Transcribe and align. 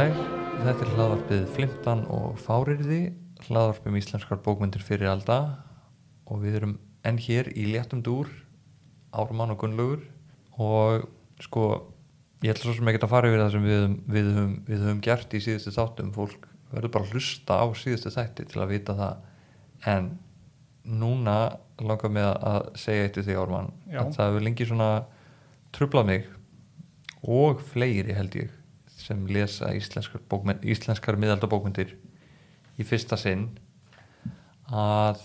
Í 0.00 0.02
sæl, 0.02 0.20
þetta 0.64 0.84
er 0.86 0.90
hlaðvarpið 0.94 1.40
Flimtan 1.52 2.02
og 2.08 2.38
Fáriði, 2.40 3.00
hlaðvarpið 3.44 3.90
um 3.90 3.96
íslenskar 3.98 4.38
bókmyndir 4.40 4.80
fyrir 4.80 5.10
alda. 5.10 5.34
Og 6.24 6.38
við 6.40 6.54
erum 6.56 6.70
enn 7.04 7.18
hér 7.20 7.50
í 7.52 7.66
léttum 7.68 8.00
dúr, 8.00 8.30
Árumann 9.12 9.52
og 9.52 9.58
Gunnlaugur. 9.60 10.06
Og 10.56 11.04
sko, 11.44 11.64
ég 12.40 12.54
ætla 12.54 12.70
svo 12.70 12.78
sem 12.78 12.88
ekki 12.88 13.02
að 13.04 13.12
fara 13.12 13.28
yfir 13.28 13.42
það 13.42 13.52
sem 13.52 13.66
við, 13.66 13.84
við, 14.14 14.30
höfum, 14.38 14.54
við 14.70 14.84
höfum 14.86 15.02
gert 15.04 15.36
í 15.36 15.40
síðustu 15.44 15.74
þáttum, 15.76 16.14
fólk 16.16 16.46
verður 16.70 16.94
bara 16.94 17.04
að 17.04 17.12
hlusta 17.18 17.58
á 17.60 17.66
síðustu 17.82 18.12
þætti 18.14 18.46
til 18.54 18.62
að 18.64 18.72
vita 18.72 18.94
það, 19.02 19.26
en 19.96 20.08
núna 21.02 21.36
langar 21.76 22.14
mig 22.14 22.24
að- 22.30 22.70
segja 22.86 23.04
eitt 23.04 23.20
við 23.20 23.28
því 23.28 23.36
Árumann, 23.42 23.68
það 23.92 24.24
hefur 24.30 24.48
lengi 24.48 24.70
svona 24.72 24.88
trublað 25.76 26.08
mig 26.14 26.32
og 27.20 27.60
fleiri 27.74 28.16
held 28.16 28.40
ég 28.40 28.56
sem 29.00 29.24
lesa 29.32 29.72
íslenskar, 29.76 30.22
íslenskar 30.62 31.18
miðaldabókmyndir 31.20 31.96
í 32.80 32.86
fyrsta 32.86 33.18
sinn 33.20 33.48
að 34.70 35.24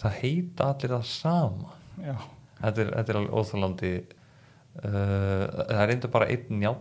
það 0.00 0.18
heita 0.20 0.68
allir 0.70 0.94
það 0.94 1.08
sama. 1.10 1.74
Já, 2.00 2.14
þetta 2.60 2.84
er, 2.84 2.92
þetta 2.98 3.12
er 3.12 3.18
alveg 3.20 3.40
óþálandi 3.40 3.94
uh, 4.00 4.84
það 4.84 5.82
er 5.82 5.94
enda 5.96 6.12
bara 6.12 6.30
einn 6.30 6.60
njál 6.60 6.78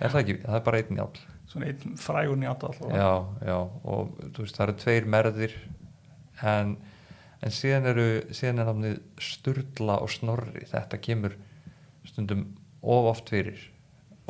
er 0.00 0.10
það 0.10 0.20
ekki, 0.24 0.36
það 0.42 0.58
er 0.58 0.66
bara 0.66 0.82
einn 0.82 0.98
njál 0.98 1.12
svona 1.54 1.70
einn 1.70 1.96
frægur 2.00 2.44
alltaf. 2.50 2.80
Já, 2.90 3.12
já, 3.46 3.58
og 3.84 4.16
veist 4.38 4.58
það 4.58 4.66
eru 4.66 4.76
tveir 4.82 5.08
merðir 5.14 5.54
en, 6.42 6.74
en 7.40 7.54
síðan 7.54 7.90
eru 7.92 8.08
síðan 8.34 8.62
er 8.62 8.70
námið 8.70 8.96
Sturla 9.22 10.00
og 10.02 10.10
Snorri. 10.10 10.64
Þetta 10.70 11.00
kemur 11.04 11.36
stundum 12.08 12.48
of 12.82 13.10
oft 13.12 13.30
fyrir 13.32 13.70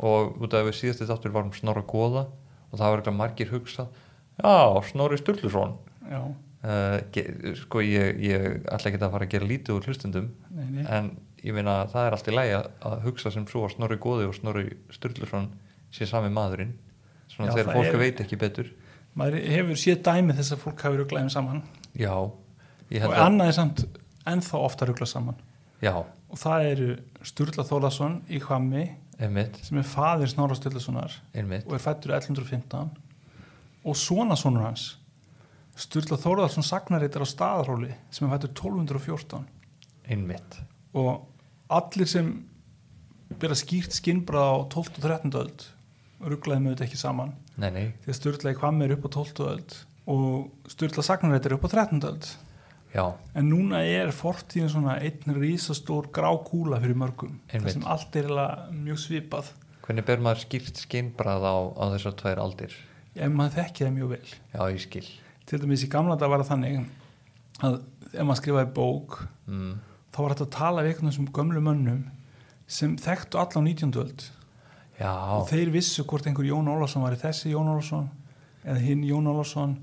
og 0.03 0.41
út 0.43 0.55
af 0.55 0.65
við 0.67 0.79
síðustu 0.79 1.07
þáttur 1.09 1.35
varum 1.35 1.53
Snorra 1.55 1.83
Góða 1.87 2.25
og 2.71 2.79
það 2.79 2.89
var 2.89 3.01
eitthvað 3.01 3.19
margir 3.19 3.51
hugsað 3.53 4.01
já, 4.41 4.55
Snorri 4.89 5.19
Sturluson. 5.21 5.77
Uh, 6.65 6.97
sko 7.59 7.83
ég, 7.85 8.17
ég 8.25 8.45
ætla 8.73 8.89
ekki 8.89 8.99
að 8.99 9.13
fara 9.13 9.27
að 9.27 9.35
gera 9.35 9.47
lítið 9.49 9.75
úr 9.77 9.85
hlustundum 9.85 10.31
nei, 10.49 10.65
nei. 10.73 10.85
en 10.89 11.11
ég 11.45 11.53
meina 11.53 11.83
að 11.83 11.91
það 11.93 12.07
er 12.07 12.15
allt 12.17 12.29
í 12.31 12.33
lægi 12.33 12.55
að, 12.57 12.95
hugsa 13.05 13.31
sem 13.33 13.45
svo 13.49 13.67
að 13.67 13.75
Snorri 13.75 13.99
Góði 14.01 14.25
og 14.29 14.33
Snorri 14.37 14.65
Sturluson 14.93 15.51
sé 15.93 16.07
sami 16.09 16.31
maðurinn 16.33 16.73
svona 17.29 17.51
Já, 17.51 17.59
þegar 17.59 17.77
fólk 17.77 17.91
er- 17.91 18.01
veit 18.01 18.23
ekki 18.25 18.39
betur. 18.41 18.71
Maður 19.15 19.45
hefur 19.53 19.79
séð 19.79 20.01
dæmi 20.03 20.35
þess 20.35 20.55
að 20.55 20.63
fólk 20.65 20.81
hafi 20.83 20.99
rugglaðum 20.99 21.31
saman. 21.31 21.61
Já, 21.95 22.15
og 22.17 23.13
annað 23.15 23.51
er 23.51 23.55
samt 23.55 23.85
ennþá 24.27 24.59
ofta 24.65 24.89
rugglað 24.89 25.11
saman. 25.13 25.37
Já, 25.83 25.93
og 26.01 26.39
það 26.41 26.69
eru 26.71 26.89
Sturla 27.23 27.63
Þólasson 27.67 28.17
í 28.27 28.41
Hvammi 28.43 28.85
einmitt, 29.21 29.59
sem 29.63 29.79
er 29.79 29.87
faðir 29.87 30.31
Snorra 30.31 30.57
Sturlasonar 30.57 31.13
einmitt 31.35 31.67
og 31.69 31.77
er 31.77 31.83
fættur 31.83 32.15
1115 32.17 32.91
og 33.85 33.99
svona 33.99 34.37
sonur 34.39 34.65
hans 34.67 34.95
Sturla 35.79 36.17
Þólasson 36.19 36.63
sagnareitar 36.63 37.23
á 37.23 37.27
staðarhóli 37.27 37.91
sem 38.13 38.27
er 38.27 38.35
fættur 38.35 38.53
1214 38.53 39.47
einmitt, 40.11 40.59
og 40.95 41.25
allir 41.73 42.09
sem 42.09 42.29
byrja 43.39 43.57
skýrt 43.59 43.95
skinnbrað 43.97 44.51
á 44.51 44.57
12. 44.71 44.99
og 44.99 45.01
13. 45.07 45.33
öld 45.41 45.65
rugglaði 46.25 46.63
með 46.63 46.75
þetta 46.75 46.87
ekki 46.87 47.01
saman 47.01 47.35
nei, 47.59 47.69
nei 47.71 47.85
því 48.03 48.11
að 48.11 48.19
Sturla 48.19 48.53
í 48.53 48.59
Hvammi 48.59 48.87
er 48.87 48.95
upp 48.95 49.07
á 49.07 49.15
12. 49.17 49.47
öld 49.49 49.77
og 50.11 50.69
Sturla 50.71 51.03
Sagnarætt 51.05 51.47
er 51.47 51.57
upp 51.57 51.67
á 51.67 51.69
13. 51.71 52.03
öld 52.07 52.29
já, 52.95 53.03
en 53.35 53.49
núna 53.51 53.83
er 53.83 54.13
fortíðin 54.15 54.71
svona 54.71 54.97
einn 55.03 55.37
rísastór 55.37 56.09
grá 56.15 56.31
kúla 56.47 56.79
fyrir 56.83 56.97
mörgum 56.99 57.37
það 57.51 57.71
sem 57.75 57.87
allt 57.91 58.19
er 58.21 58.31
mjög 58.71 59.01
svipað. 59.03 59.51
Hvernig 59.85 60.07
ber 60.07 60.23
maður 60.25 60.45
skýrt 60.47 60.79
skinnbrað 60.81 61.45
á, 61.45 61.55
á 61.77 61.83
þessar 61.93 62.15
tvær 62.21 62.41
aldir? 62.41 62.73
Ef 63.15 63.31
maður 63.31 63.59
þekki 63.59 63.85
það 63.85 63.93
mjög 63.99 64.13
vel. 64.15 64.29
Já, 64.55 64.61
ég 64.73 64.81
skil. 64.81 65.05
Til 65.45 65.59
dæmis 65.61 65.83
í 65.85 65.91
gamla 65.93 66.17
dag 66.17 66.31
var 66.31 66.41
það 66.41 66.51
þannig 66.55 66.79
að 67.63 67.77
ef 68.15 68.25
maður 68.25 68.39
skrifaði 68.41 68.71
bók 68.75 69.19
mm. 69.45 69.73
þá 70.15 70.19
var 70.23 70.33
þetta 70.33 70.47
að 70.47 70.55
tala 70.55 70.83
við 70.83 70.93
einhvern 70.93 71.15
sem 71.15 71.29
gömlu 71.37 71.61
mönnum 71.63 72.01
sem 72.65 72.95
þekktu 72.97 73.39
alla 73.39 73.61
á 73.61 73.67
19. 73.67 73.93
öld. 74.01 74.25
Já, 74.95 75.11
og 75.11 75.49
þeir 75.51 75.73
vissu 75.75 76.05
hvort 76.07 76.27
einhver 76.27 76.47
Jón 76.47 76.71
Ólafsson 76.71 77.03
var 77.03 77.15
í 77.15 77.19
þessi 77.19 77.51
Jón 77.51 77.69
Ólafsson 77.73 78.07
eða 78.63 78.79
hinn 78.81 79.03
Jón 79.05 79.27
Ólafsson 79.29 79.75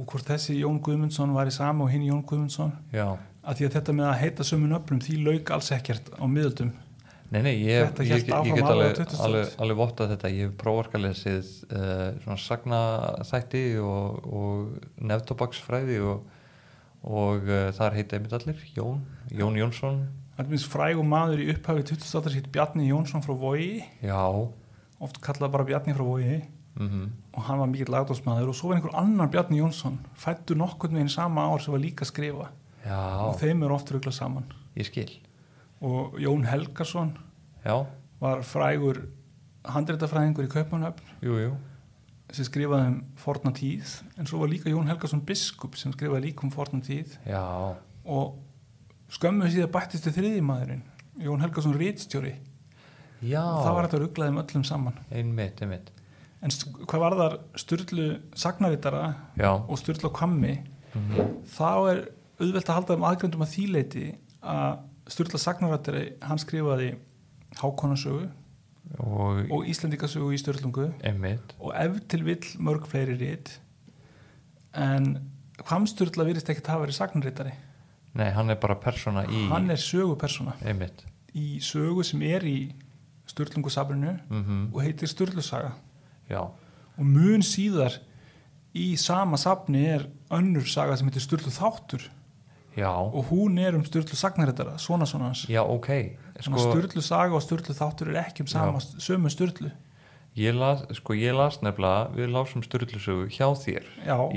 og 0.00 0.06
hvort 0.08 0.28
þessi 0.30 0.60
Jón 0.62 0.78
Guðmundsson 0.84 1.34
var 1.36 1.50
í 1.50 1.54
sama 1.54 1.84
og 1.84 1.90
hinn 1.92 2.06
Jón 2.08 2.22
Guðmundsson. 2.26 2.72
Já. 2.94 3.12
Að 3.40 3.58
því 3.58 3.66
að 3.66 3.74
þetta 3.76 3.96
með 3.96 4.06
að 4.10 4.20
heita 4.22 4.46
sömu 4.46 4.70
nöfnum 4.70 5.02
því 5.04 5.16
lauk 5.26 5.52
alls 5.56 5.68
ekkert 5.76 6.08
á 6.16 6.24
miðöldum. 6.24 6.70
Nei, 7.30 7.40
nei, 7.46 7.52
ég, 7.62 7.92
ég, 8.02 8.10
ég, 8.10 8.30
áfram 8.34 8.56
get 8.56 8.66
alveg 8.66 8.96
alveg, 8.98 9.10
20. 9.12 9.52
alveg, 9.62 9.76
vottað 9.78 10.14
þetta, 10.16 10.30
ég 10.34 10.48
hef 10.48 10.54
prófarkalesið 10.58 11.50
uh, 11.68 12.06
svona 12.24 12.38
sagnaþætti 12.42 13.62
og, 13.86 14.24
og 14.26 15.04
neftobaksfræði 15.12 16.00
og, 16.10 16.24
og 17.06 17.46
uh, 17.46 17.68
þar 17.76 18.00
heita 18.00 18.18
einmitt 18.18 18.34
allir, 18.34 18.64
Jón, 18.74 19.04
Jón 19.30 19.60
Jónsson, 19.60 20.02
það 20.34 20.42
er 20.42 20.50
minnst 20.50 20.72
frægum 20.72 21.14
maður 21.14 21.44
í 21.44 21.48
upphafi 21.54 21.86
20. 21.92 22.34
hitt 22.34 22.50
Bjarni 22.50 22.90
Jónsson 22.90 23.22
frá 23.22 23.36
Vogi. 23.38 23.78
Já, 24.02 24.18
oft 24.98 25.22
kallað 25.22 25.54
bara 25.54 25.70
Bjarni 25.70 25.94
frá 25.94 26.02
Vogi. 26.08 26.40
Mm 26.80 27.10
og 27.30 27.46
hann 27.46 27.60
var 27.62 27.70
mikill 27.70 27.92
lagdósmaður 27.94 28.50
og 28.50 28.58
svo 28.58 28.70
var 28.70 28.80
einhver 28.80 28.96
annar 28.98 29.30
Bjarni 29.30 29.60
Jónsson 29.60 30.00
fættu 30.18 30.56
nokkurn 30.58 30.98
veginn 30.98 31.12
sama 31.12 31.46
ár 31.46 31.62
sem 31.62 31.74
var 31.74 31.82
líka 31.82 32.04
að 32.06 32.12
skrifa. 32.12 32.50
Og 32.80 32.86
já, 32.88 33.40
þeim 33.44 33.64
er 33.64 33.74
oft 33.74 33.92
ruglað 33.94 34.16
saman. 34.16 34.46
Ég 34.78 34.88
skil, 34.88 35.10
og 35.84 36.18
Jón 36.22 36.46
Helgason 36.48 37.14
já, 37.64 37.74
var 38.20 38.44
frægur 38.46 39.04
handreitafræðingur 39.68 40.46
í 40.46 41.26
jú, 41.26 41.50
sem 42.32 42.46
skrifaði 42.46 42.92
um 42.92 43.00
forna 43.18 43.52
tíð. 43.52 43.96
En 44.16 44.26
svo 44.26 44.40
var 44.40 44.50
líka 44.52 44.70
Jón 44.70 44.88
Helgason 44.88 45.24
biskup 45.26 45.76
sem 45.76 45.92
skrifaði 45.92 46.30
líka 46.30 46.46
um 46.46 46.54
forna 46.54 46.80
tíð. 46.80 47.18
Já, 47.26 47.76
og 48.06 48.38
skömmu 49.10 49.50
síðan 49.50 49.72
bættist 49.74 50.06
þið 50.06 50.18
þriði 50.20 50.42
maðurinn 50.46 50.84
Jón 51.20 51.42
Helgason 51.42 51.74
rítstjóri 51.76 52.36
já, 53.20 53.42
og 53.42 53.64
það 53.64 53.74
var 53.76 53.88
þetta 53.88 54.00
rugglaði 54.04 54.32
um 54.32 54.42
öllum 54.44 54.66
saman. 54.66 55.00
Einmitt, 55.10 55.60
einmitt, 55.64 55.90
en 56.40 56.54
hvað 56.88 57.04
var 57.04 57.16
þar 57.20 57.36
Sturlu 57.60 58.08
Sagnarittara 58.38 59.04
já, 59.36 59.50
og 59.52 59.78
Sturlu 59.78 60.12
Kvammi 60.14 60.56
mm 60.94 61.36
þá 61.50 61.70
er 61.92 61.98
auðvelt 62.40 62.68
að 62.68 62.76
halda 62.76 62.94
um 62.96 63.04
aðgröndum 63.06 63.44
að 63.44 63.54
þýleiti 63.54 64.06
að 64.40 64.78
Sturla 65.10 65.38
Sagnarittari 65.38 66.04
hann 66.24 66.40
skrifaði 66.40 66.94
Hákonasögu 67.60 68.28
og, 68.98 69.42
og 69.50 69.66
Íslendingasögu 69.70 70.32
í 70.34 70.38
Sturlungu. 70.40 70.88
Einmitt, 71.06 71.54
og 71.58 71.74
ef 71.78 72.00
til 72.10 72.24
vill 72.26 72.46
mörg 72.62 72.86
fleiri 72.90 73.18
rít 73.20 73.58
en 74.74 75.18
Hvamsturla 75.60 76.24
virðist 76.24 76.48
ekkert 76.52 76.70
hafa 76.72 76.86
verið 76.86 76.96
sagnarittari 76.96 77.52
nei, 78.18 78.30
hann 78.34 78.50
er 78.52 78.58
bara 78.60 78.78
persóna 78.80 79.26
í, 79.28 79.44
hann 79.50 79.70
er 79.72 79.80
sögupersona 79.80 80.56
einmitt, 80.64 81.04
í 81.36 81.60
sögu 81.64 82.04
sem 82.06 82.22
er 82.26 82.46
í 82.48 82.58
Sturlungusafrinu 83.30 84.16
mhm, 84.26 84.62
og 84.72 84.82
heitir 84.84 85.10
Sturlusaga 85.10 85.74
já, 86.30 86.40
og 86.46 87.04
mun 87.04 87.44
síðar 87.46 87.98
í 88.76 88.94
sama 89.00 89.38
safni 89.40 89.84
er 89.96 90.06
önnur 90.30 90.66
saga 90.70 90.96
sem 90.96 91.10
heitir 91.10 91.24
Sturlu 91.24 91.52
þáttur. 91.52 92.06
Já, 92.78 92.92
og 92.94 93.32
hún 93.32 93.58
er 93.58 93.74
um 93.74 93.82
Sturlu 93.84 94.14
sagnarittara 94.16 94.76
svona 94.78 95.08
svona 95.10 95.32
hans. 95.32 95.44
Já, 95.50 95.64
ok, 95.66 95.90
sko, 96.46 96.62
Sturlu 96.70 97.02
saga 97.02 97.34
og 97.34 97.42
Sturlu 97.42 97.74
þáttur 97.74 98.12
er 98.14 98.22
ekki 98.22 98.46
um 98.46 98.50
sama, 98.50 98.78
sömu 98.78 99.32
Sturlu. 99.32 99.72
Ég 100.38 100.54
las, 100.54 100.84
sko, 100.94 101.16
ég 101.18 101.34
las 101.34 101.58
nefnilega, 101.58 102.06
við 102.14 102.30
lásum 102.30 102.62
styrlusögu 102.62 103.26
hjá 103.34 103.48
þér 103.58 103.88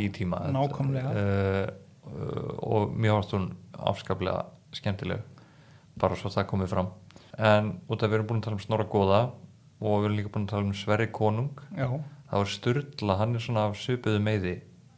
í 0.02 0.08
tíma. 0.14 0.40
uh, 1.14 2.58
og 2.66 2.96
mér 2.98 3.14
varst 3.20 3.36
hún 3.38 3.52
afskaplega 3.78 4.48
skemmtileg 4.74 5.22
bara 6.02 6.18
svo 6.18 6.32
það 6.34 6.50
komið 6.50 6.72
fram. 6.74 6.90
En 7.38 7.76
út 7.86 8.02
af 8.02 8.10
við 8.10 8.18
erum 8.18 8.32
búin 8.32 8.42
að 8.42 8.48
tala 8.48 8.58
um 8.58 8.64
Snorra 8.66 8.88
Góða 8.90 9.22
og 9.84 10.04
við 10.04 10.10
erum 10.10 10.20
líka 10.20 10.34
búin 10.34 10.46
að 10.48 10.54
tala 10.54 10.70
um 10.70 10.76
Sverri 10.78 11.10
Konung. 11.14 11.64
Já, 11.76 11.90
þá 12.30 12.38
er 12.40 12.54
Sturla, 12.54 13.18
hann 13.20 13.36
er 13.36 13.44
svona 13.44 13.66
af 13.70 13.76
svipuðu 13.82 14.22
meiði 14.24 14.56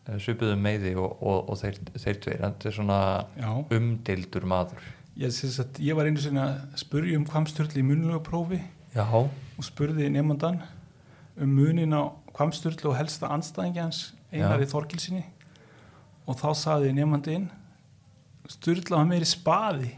eh, 0.07 0.53
meiði 0.61 0.93
og, 1.01 1.17
og, 1.19 1.49
og 1.49 1.59
þeir, 1.59 1.81
þeir 1.97 2.21
tveir, 2.23 2.45
hann 2.45 2.55
er 2.61 2.77
svona 2.77 2.99
já. 3.39 3.49
umdeildur 3.77 4.47
maður. 4.49 4.85
Ég, 5.15 5.31
ég 5.79 5.95
var 5.95 6.09
einu 6.09 6.19
sinni 6.19 6.41
að 6.43 6.79
spurja 6.79 7.17
um 7.19 7.27
Hvamsturli 7.29 7.79
í 7.79 7.87
munlega 7.87 8.19
prófi 8.23 8.59
Já, 8.95 9.05
og 9.07 9.63
spurði 9.63 10.09
nefndandan 10.11 10.61
um 11.39 11.53
munin 11.55 11.95
á 11.95 12.11
Hvamsturli 12.35 12.89
og 12.89 12.97
helsta 12.99 13.29
anstæðingi 13.31 13.79
hans 13.79 14.01
Einari 14.31 14.67
Þorgilsinni 14.67 15.23
og 16.27 16.35
þá 16.39 16.49
saði 16.59 16.91
nefndin 16.95 17.47
Sturla 18.51 18.99
var 18.99 19.07
meiri 19.09 19.27
spaði 19.29 19.93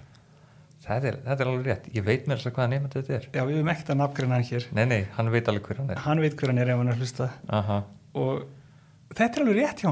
þetta 0.87 1.09
er, 1.11 1.17
þetta 1.25 1.43
er 1.45 1.51
alveg 1.51 1.69
rétt. 1.69 1.87
Ég 1.95 2.05
veit 2.07 2.27
mér 2.27 2.39
þess 2.39 2.49
að 2.49 2.57
hvaða 2.57 2.71
nefnt 2.73 2.97
þetta 2.97 3.15
er. 3.17 3.25
Já 3.33 3.41
við 3.43 3.57
hefum 3.57 3.71
ekkert 3.73 3.93
að 3.93 3.99
nafngreina 4.01 4.37
hann 4.37 4.47
hér. 4.51 4.67
Nei, 4.77 4.85
nei, 4.91 4.99
hann 5.17 5.31
veit 5.33 5.51
alveg 5.51 5.69
hver 5.69 5.81
hann 5.81 5.93
er. 5.93 6.03
Hann 6.05 6.23
veit 6.23 6.37
hver 6.39 6.53
hann 6.53 6.61
er 6.63 6.71
ef 6.73 6.81
hann 6.81 6.91
er 6.91 6.97
að 6.97 7.03
hlusta. 7.03 7.29
Aha. 7.57 7.79
og 8.17 9.15
þetta 9.15 9.39
er 9.39 9.45
alveg 9.45 9.57
rétt 9.61 9.81
hjá 9.83 9.91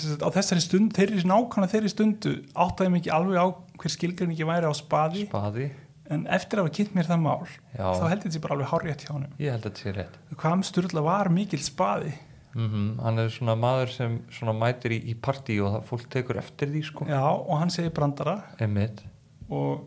sagt, 0.00 0.24
á 0.24 0.28
þessari 0.36 0.64
stund, 0.64 0.94
þeirri 0.96 1.22
nákvæmlega 1.28 1.74
þeirri 1.74 1.92
stundu 1.92 2.34
áttaði 2.54 2.94
mig 2.94 3.02
ekki 3.04 3.14
alveg 3.14 3.38
á 3.40 3.46
hver 3.80 3.94
skilgreiningi 3.96 4.48
væri 4.48 4.70
á 4.70 4.74
spaði. 4.76 5.26
Spaði. 5.28 5.68
En 6.10 6.24
eftir 6.26 6.58
að 6.58 6.66
hafa 6.66 6.74
kynnt 6.74 6.96
mér 6.96 7.06
það 7.06 7.20
mál 7.22 7.44
Já. 7.76 7.86
þá 7.94 8.04
held 8.10 8.24
þetta 8.24 8.34
sé 8.34 8.42
bara 8.42 8.56
alveg 8.56 8.70
hárrétt 8.72 9.04
hjá 9.04 9.12
honum. 9.12 9.36
Ég 9.38 9.54
held 9.54 9.68
þetta 9.68 9.84
sé 9.84 9.92
rétt. 9.94 10.18
Hvað 10.34 10.64
Sturla 10.66 11.04
var 11.06 11.30
mikil 11.30 11.62
spaði? 11.62 12.16
Mm 12.50 12.96
hann 12.98 13.18
er 13.22 13.28
svona 13.30 13.54
maður 13.54 13.92
sem 13.94 14.16
svona 14.34 14.50
mætir 14.58 14.90
í, 14.90 14.98
í 15.12 15.14
partí 15.14 15.60
og 15.62 15.70
það 15.76 15.84
fólk 15.86 16.08
tekur 16.10 16.40
eftir 16.40 16.72
því 16.72 16.82
sko. 16.88 17.06
Já, 17.06 17.22
og 17.22 17.52
hann 17.60 17.70
segir 17.70 17.94
brandara. 17.94 18.40
Einmitt. 18.58 19.04
og 19.50 19.86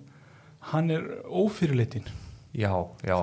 hann 0.71 0.91
er 0.93 1.07
ófyrirleitin 1.27 2.05
já, 2.53 2.69
já, 3.01 3.15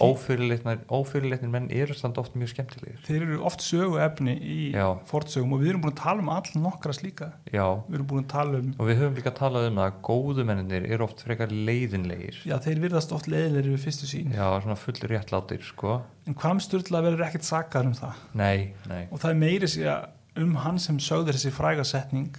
ófyrirleitnir 0.00 1.50
menn 1.52 1.68
eru 1.74 1.94
samt 1.96 2.18
oft 2.20 2.36
mjög 2.38 2.54
skemmtilegir. 2.54 2.96
Þeir 3.04 3.24
eru 3.26 3.40
oft 3.46 3.62
sögu 3.64 3.98
efni 4.00 4.34
í 4.40 4.56
Já. 4.72 4.86
fortsögum 5.08 5.52
og 5.56 5.62
við 5.62 5.74
erum 5.74 5.84
búin 5.84 5.92
að 5.92 6.00
tala 6.00 6.24
um 6.24 6.30
all 6.32 6.48
nokkra 6.56 6.94
slíka. 6.96 7.30
Já, 7.52 7.66
við 7.88 7.98
erum 7.98 8.08
búin 8.08 8.24
að 8.24 8.32
tala 8.32 8.62
um 8.62 8.70
og 8.72 8.88
við 8.88 9.00
höfum 9.02 9.18
líka 9.20 9.34
talað 9.36 9.68
um 9.68 9.80
að 9.84 10.00
góðu 10.08 10.46
menninir 10.48 10.88
eru 10.88 11.04
oft 11.04 11.22
frekar 11.26 11.52
leiðinlegir. 11.52 12.40
Já, 12.48 12.56
þeir 12.64 12.82
virðast 12.86 13.12
oft 13.16 13.28
leiðilegri 13.28 13.76
við 13.76 13.84
fyrstu 13.84 14.08
sín 14.08 14.32
já, 14.32 14.46
svona 14.56 14.78
fullur 14.80 15.14
réttlátir 15.14 15.64
sko. 15.68 16.00
En 16.28 16.36
hvað 16.38 16.64
Sturla 16.64 17.04
verður 17.04 17.28
ekkert 17.28 17.46
sakar 17.46 17.86
um 17.88 17.96
það. 17.96 18.24
Nei, 18.40 18.72
nei, 18.88 19.02
og 19.12 19.20
það 19.20 19.34
er 19.34 19.42
meiri 19.44 19.68
sig 19.68 19.88
að 19.88 20.08
um 20.42 20.56
hann 20.64 20.80
sem 20.80 20.98
sögður 21.02 21.36
þessi 21.36 21.52
frægasetning 21.52 22.36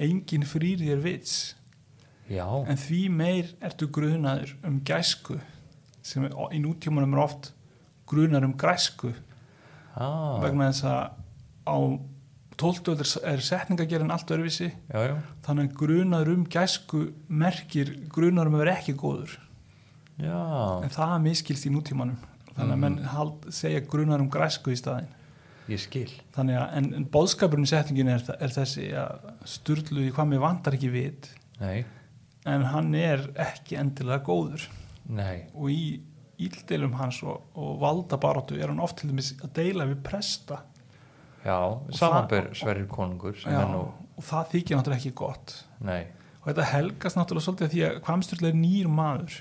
engin 0.00 0.46
frýr 0.48 0.80
þér 0.80 1.00
vits 1.04 1.34
já. 2.30 2.46
En 2.70 2.78
því 2.80 3.00
meir 3.10 3.50
ertu 3.60 3.88
grunaður 3.92 4.54
um 4.64 4.80
gæsku 4.86 5.40
sem 6.02 6.24
er, 6.24 6.36
í 6.54 6.60
nútímanum 6.62 7.12
er 7.18 7.24
oft 7.26 7.50
grunar 8.10 8.44
um 8.46 8.54
græsku. 8.58 9.12
Ah, 9.96 10.38
vegna 10.42 10.70
þess 10.70 10.84
að 10.86 11.10
á 11.66 11.76
12. 12.60 12.88
öld 12.92 13.00
er- 13.04 13.34
er 13.34 13.40
setningagerinn 13.44 14.10
allt 14.12 14.30
öðruvísi. 14.30 14.70
Já, 14.92 15.00
já, 15.08 15.14
þannig 15.46 15.70
að 15.70 15.76
grunaður 15.82 16.32
um 16.34 16.44
gæsku 16.46 17.12
merkir 17.28 17.94
grunaður 18.08 18.46
um 18.50 18.54
að 18.58 18.64
vera 18.64 18.74
ekki 18.76 18.94
góður. 19.00 19.36
Já. 20.20 20.40
En 20.84 20.90
það 20.92 21.14
miskilst 21.24 21.66
í 21.66 21.72
nútímanum. 21.72 22.18
Þannig 22.56 22.74
að 22.74 22.82
menn 22.82 22.98
hald, 23.08 23.46
segja 23.54 23.80
grunaður 23.80 24.20
um 24.26 24.30
græsku 24.30 24.72
í 24.74 24.76
staðin 24.76 25.08
ég 25.70 25.78
skil. 25.78 26.10
Þannig 26.34 26.56
að 26.58 26.72
en, 26.80 26.86
en 26.98 27.04
bóðskapurinn 27.14 27.64
í 27.64 27.70
setningin 27.70 28.08
er, 28.10 28.24
er 28.42 28.48
þessi 28.50 28.88
að 28.98 29.28
sturlu 29.46 30.02
í 30.08 30.10
hvað 30.12 30.26
mér 30.32 30.40
vantar 30.42 30.74
ekki 30.76 30.90
vit. 30.90 31.28
Nei, 31.60 31.84
en 32.50 32.68
hann 32.72 32.94
er 32.98 33.26
ekki 33.40 33.78
endilega 33.80 34.22
góður. 34.26 34.66
Nei, 35.10 35.46
og 35.54 35.70
í 35.72 35.82
íldeilum 36.40 36.94
hans 36.98 37.20
og, 37.26 37.42
og 37.58 37.78
valdabaráttu 37.82 38.58
er 38.58 38.70
hann 38.70 38.80
oft 38.82 39.00
til 39.00 39.10
dæmis 39.10 39.34
að 39.40 39.52
deila 39.58 39.86
við 39.90 40.00
presta. 40.06 40.62
Já 41.44 41.56
samanber 41.96 42.50
Sverrir 42.52 42.84
konungur 42.90 43.38
Já, 43.40 43.62
nú, 43.64 43.86
og 44.16 44.24
það 44.24 44.50
þykir 44.54 44.76
náttúrulega 44.76 45.00
ekki 45.00 45.14
gott. 45.16 45.54
Nei. 45.80 46.02
Og 46.40 46.50
þetta 46.50 46.66
helgast 46.74 47.16
náttúrulega 47.16 47.46
svolítið 47.46 47.72
því 47.72 47.86
að 47.86 48.02
Kvamsturla 48.04 48.50
er 48.50 48.58
nýr 48.60 48.90
maður. 48.92 49.38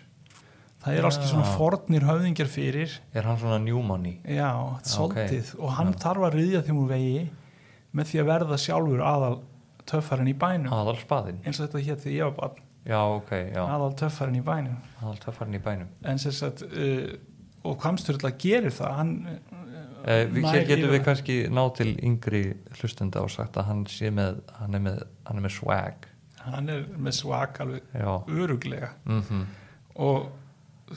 Það 0.79 0.93
er 0.93 0.99
Já. 1.01 1.05
alls 1.09 1.19
svona 1.27 1.57
fornir 1.59 2.05
höfðingjar 2.07 2.51
fyrir. 2.51 2.95
Er 3.11 3.27
hann 3.27 3.39
svona 3.39 3.59
njúmanni 3.63 4.13
já, 4.23 4.51
svolítið. 4.87 5.51
Og 5.59 5.75
hann 5.75 5.91
þarf 5.99 6.29
að 6.29 6.37
ryðja 6.39 6.63
þeim 6.67 6.79
úr 6.85 6.91
vegi 6.93 7.25
með 7.91 8.11
því 8.11 8.21
að 8.21 8.29
verða 8.31 8.59
sjálfur 8.63 9.03
aðal 9.03 9.35
töffarinn 9.89 10.31
í 10.31 10.37
bænum. 10.39 10.71
Aðal 10.71 10.95
spaðin 11.01 11.43
eins 11.43 11.59
og 11.59 11.67
þetta 11.67 11.83
hétt 11.83 12.03
því 12.05 12.15
ég 12.15 12.29
var 12.29 12.35
barn 12.37 12.65
já, 12.87 12.99
ok, 13.03 13.31
já, 13.55 13.63
aðal 13.65 13.95
töffarinn 13.99 14.39
í 14.39 14.45
bænum. 14.45 14.77
Aðal 15.01 15.19
töffarinn 15.25 15.59
í 15.59 15.63
bænum. 15.63 15.89
En 16.07 16.21
sem 16.21 16.35
sagt 16.35 16.63
uh, 16.67 17.09
og 17.67 17.79
Kvamsturla 17.81 18.31
gerir 18.39 18.71
það 18.71 18.95
hann 18.95 19.15
Eh, 20.07 20.25
við, 20.31 20.45
nær 20.45 20.55
hér 20.55 20.67
getum 20.69 20.93
við 20.93 21.01
kannski 21.03 21.37
ná 21.51 21.61
til 21.75 21.91
yngri 22.07 22.43
hlustenda 22.79 23.23
og 23.25 23.31
sagt 23.33 23.57
að 23.59 23.67
hann 23.67 23.81
sé 23.91 24.11
með 24.15 24.39
hann 24.55 24.77
er 24.77 24.83
með, 24.85 25.01
hann 25.27 25.41
er 25.41 25.45
með 25.45 25.55
swag. 25.57 26.07
Hann 26.39 26.71
er 26.71 26.85
með 26.95 27.17
svak 27.17 27.59
alveg 27.65 27.89
já, 27.93 28.11
öruglega 28.27 28.93
mm 29.05 29.47
og 29.99 30.29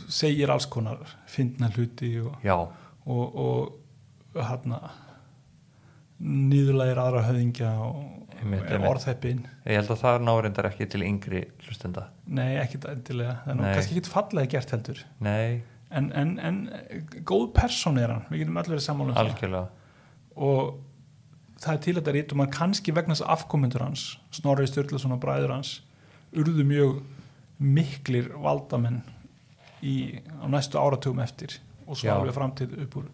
segir 0.06 0.48
alls 0.54 0.68
konar 0.70 1.00
fyndna 1.26 1.66
hluti 1.74 2.12
og, 2.22 2.36
já, 2.44 2.54
og, 2.54 3.38
og 3.42 4.38
hann 4.38 4.76
nýðulegir 6.22 7.00
aðra 7.02 7.24
höfðingja 7.26 7.72
og. 7.82 8.31
Orðheppin 8.88 9.42
ég 9.66 9.78
held 9.78 9.92
að 9.94 10.00
það 10.02 10.24
náreindar 10.28 10.68
ekki 10.70 10.88
til 10.92 11.02
yngri 11.06 11.42
hlustenda. 11.66 12.08
Nei, 12.26 12.56
ekkit 12.62 12.88
endilega. 12.90 13.36
Það 13.44 13.52
er 13.54 13.58
nú 13.58 13.68
kannski 13.68 13.96
ekkit 13.96 14.10
fallega 14.12 14.52
gert 14.56 14.74
heldur. 14.76 15.02
Nei, 15.22 15.62
en, 15.90 16.08
en, 16.18 16.32
en 16.42 16.62
góð 17.28 17.50
persón 17.56 18.00
er 18.02 18.14
hann. 18.14 18.24
Við 18.30 18.44
getum 18.44 18.60
öll 18.62 18.72
verið 18.72 18.84
sammála 18.86 19.14
um 19.14 19.36
það. 19.36 19.60
Og 20.32 20.74
það 21.62 21.72
er 21.74 21.82
til 21.86 21.96
þetta 21.98 22.14
rít 22.16 22.34
og 22.34 22.40
mann 22.40 22.52
kannski 22.52 22.94
vegna 22.94 23.14
þess 23.14 23.26
að 23.26 23.34
afkomendur 23.36 23.84
hans 23.84 24.06
Snorri 24.34 24.66
Sturluson 24.68 25.14
og 25.14 25.20
bræður 25.22 25.54
hans 25.54 25.76
urðu 26.32 26.64
mjög 26.66 27.02
miklir 27.62 28.32
valdamenn 28.42 29.02
í, 29.84 30.18
á 30.42 30.46
næstu 30.50 30.80
áratugum 30.80 31.22
eftir 31.22 31.58
og 31.86 31.98
svo 31.98 32.14
alveg 32.14 32.34
fram 32.34 32.54
til, 32.58 32.70
til 32.72 33.06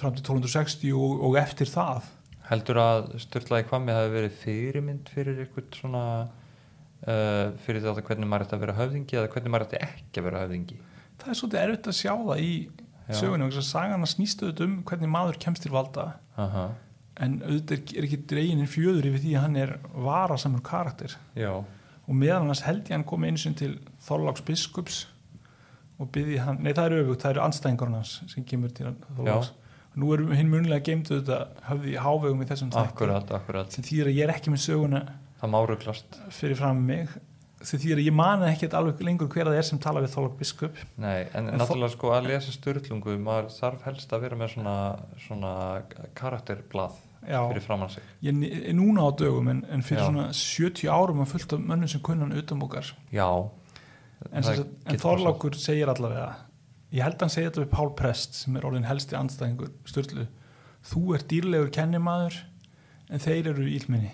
1260 0.00 0.94
og, 0.96 1.22
og 1.28 1.38
eftir 1.38 1.70
það 1.70 2.08
heldur 2.50 2.80
að 2.82 3.10
Sturlaði 3.24 3.66
Kvammi 3.68 3.94
hafi 3.96 4.14
verið 4.14 4.40
fyrirmynd 4.42 5.12
fyrir 5.12 5.44
eitthvað 5.44 5.78
svona 5.78 6.04
uh, 6.24 7.52
fyrir 7.64 7.84
þetta 7.84 8.04
hvernig 8.08 8.30
maður 8.30 8.46
ætti 8.46 8.56
að 8.56 8.64
vera 8.64 8.78
höfðingi 8.80 9.18
eða 9.20 9.30
hvernig 9.34 9.54
maður 9.54 9.66
ætti 9.68 9.82
ekki 9.86 10.20
að 10.22 10.28
vera 10.28 10.42
höfðingi? 10.44 10.80
Það 11.20 11.30
er 11.30 11.38
svolítið 11.40 11.62
erfitt 11.62 11.90
að 11.90 11.98
sjá 12.00 12.12
það 12.14 12.42
í 12.44 12.52
sögunum, 13.12 13.52
þess 13.52 13.62
að 13.62 13.70
sagan 13.70 14.04
að 14.06 14.12
snýstu 14.14 14.48
auðvitað 14.48 14.66
um 14.66 14.76
hvernig 14.88 15.12
maður 15.12 15.40
kemst 15.44 15.64
til 15.64 15.72
valda. 15.74 16.06
Aha, 16.40 16.66
en 17.24 17.38
auðvitað 17.44 17.94
er 17.94 18.06
ekki 18.08 18.20
dreginin 18.32 18.70
fjöður 18.70 19.08
yfir 19.10 19.22
því 19.22 19.34
að 19.34 19.44
hann 19.44 19.58
er 19.60 19.74
varasamur 20.06 20.64
karakter. 20.66 21.16
Já, 21.38 21.52
og 22.04 22.16
meðal 22.20 22.42
annars 22.42 22.64
held 22.66 22.88
ég 22.88 22.96
hann 22.96 23.06
kom 23.08 23.24
einu 23.24 23.40
sinni 23.40 23.60
til 23.60 23.74
Þorláks 24.04 24.44
biskups 24.44 25.04
og 26.00 26.10
byggði 26.12 26.40
hann, 26.42 26.58
nei 26.64 26.72
það 26.74 26.88
er 26.88 27.04
öfugt, 27.04 27.22
það 27.22 27.34
eru 27.34 27.44
anstæðingarinn 27.44 28.00
hans 28.00 28.16
sem 28.32 28.46
kemur 28.48 28.72
til 28.74 28.90
Þorláks 29.16 29.52
nú 30.00 30.14
er 30.14 30.24
hinn 30.34 30.50
munlega 30.50 30.82
geimdu 30.88 31.20
þetta 31.20 31.38
höfði 31.68 31.92
í 31.94 32.00
hávegum 32.02 32.42
í 32.42 32.48
þessum 32.48 32.72
akkurat, 32.80 33.30
akkurat. 33.36 33.70
sem 33.74 33.84
þýðir 33.86 34.10
að 34.10 34.18
ég 34.18 34.26
er 34.26 34.34
ekki 34.34 34.54
með 34.54 34.64
söguna 34.64 35.04
fyrir 36.32 36.56
fram 36.58 36.82
mig. 36.86 37.08
Sem 37.64 37.80
þýðir 37.80 38.00
að 38.02 38.06
ég 38.10 38.16
mani 38.16 38.48
ekkert 38.50 38.74
alveg 38.76 39.00
lengur 39.06 39.28
hver 39.32 39.48
það 39.48 39.56
er 39.56 39.66
sem 39.70 39.78
tala 39.80 40.02
við 40.04 40.12
Þorlák 40.12 40.36
biskup. 40.36 40.80
Nei, 41.00 41.24
en, 41.32 41.48
En 41.48 41.60
náttúrulega 41.60 41.94
sko 41.94 42.10
að 42.12 42.26
lesa 42.28 42.52
styrlungu 42.52 43.16
maður 43.24 43.48
þarf 43.54 43.86
helst 43.88 44.12
að 44.12 44.24
vera 44.26 44.36
með 44.36 44.52
svona, 44.52 44.74
svona 45.24 45.52
karakterblað 46.18 46.98
Já. 47.24 47.40
fyrir 47.48 47.64
framann 47.64 47.92
sig. 47.94 48.04
Ég 48.24 48.36
er 48.68 48.76
núna 48.76 49.06
á 49.08 49.10
dögum 49.16 49.48
en, 49.48 49.64
en 49.72 49.84
fyrir 49.84 50.02
Já. 50.02 50.08
svona 50.10 50.26
70 50.36 50.92
árum 50.92 51.24
að 51.24 51.32
fullt 51.32 51.56
af 51.56 51.64
mönnum 51.72 51.88
sem 51.88 52.04
kunnan 52.04 52.36
utanbókar. 52.36 52.92
Já. 53.14 53.28
En, 54.30 54.44
en 54.44 55.00
Þorlákur 55.00 55.56
segir 55.56 55.88
allavega 55.88 56.34
ég 56.94 57.02
held 57.04 57.16
að 57.18 57.24
hann 57.26 57.34
segja 57.34 57.50
þetta 57.50 57.64
við 57.64 57.70
Pál 57.74 57.92
Prest 57.98 58.36
sem 58.40 58.56
er 58.58 58.66
orðin 58.68 58.86
helsti 58.88 59.16
andstæðingur 59.18 59.72
Sturlu. 59.90 60.26
Þú 60.84 61.02
ert 61.16 61.26
dýrlegur 61.32 61.72
kennimaður 61.74 62.36
en 63.10 63.22
þeir 63.24 63.50
eru 63.54 63.66
ílminni 63.68 64.12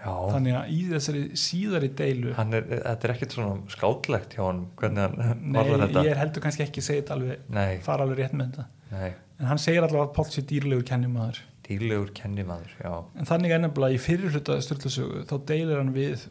Já, 0.00 0.12
þannig 0.32 0.54
að 0.56 0.68
í 0.72 0.78
þessari 0.88 1.22
síðari 1.36 1.88
deilu 1.92 2.30
hann 2.38 2.56
er, 2.56 2.64
þetta 2.70 3.06
er 3.08 3.12
ekkit 3.12 3.34
svona 3.36 3.72
skátlegt 3.74 4.32
hjá 4.36 4.46
hann 4.46 4.62
hvernig 4.80 5.18
hann 5.20 5.42
nei, 5.52 5.58
varðar 5.58 5.82
þetta. 5.84 6.04
ég 6.06 6.14
er 6.14 6.20
heldur 6.22 6.44
kannski 6.46 6.64
ekki 6.64 6.80
að 6.80 6.86
segja 6.86 7.02
þetta 7.02 7.16
alveg 7.18 7.82
fara 7.84 8.06
alveg 8.06 8.22
rétt 8.22 8.36
með 8.38 8.46
þetta. 8.54 8.64
Nei, 8.94 9.10
en 9.42 9.50
hann 9.50 9.60
segir 9.60 9.84
allavega 9.84 10.06
að 10.08 10.14
Pál 10.16 10.30
sé 10.32 10.44
dýrlegur 10.48 10.86
kennimaður 10.88 11.42
dýrlegur 11.68 12.14
kennimaður 12.16 12.72
Já, 12.80 12.94
en 13.20 13.28
þannig 13.28 13.52
er 13.58 13.62
nefnilega 13.66 13.98
í 13.98 14.00
fyrir 14.06 14.32
hluta 14.32 14.56
Sturlusögu 14.64 15.20
þá 15.28 15.34
deilir 15.52 15.76
hann 15.82 15.92
við 15.98 16.24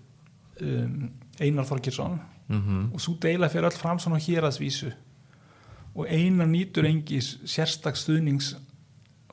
um, 0.65 0.98
Einar 1.39 1.70
Þorkirsson 1.70 2.18
mm 2.50 2.88
og 2.98 3.03
svo 3.06 3.13
deila 3.22 3.51
fyrir 3.53 3.70
öll 3.70 3.77
fram 3.77 4.01
svona 4.01 4.18
héraðsvísu 4.25 4.89
og 5.96 6.08
einar 6.08 6.50
nýtur 6.50 6.88
engis 6.88 7.38
sérstak 7.50 7.98
stuðnings 8.00 8.53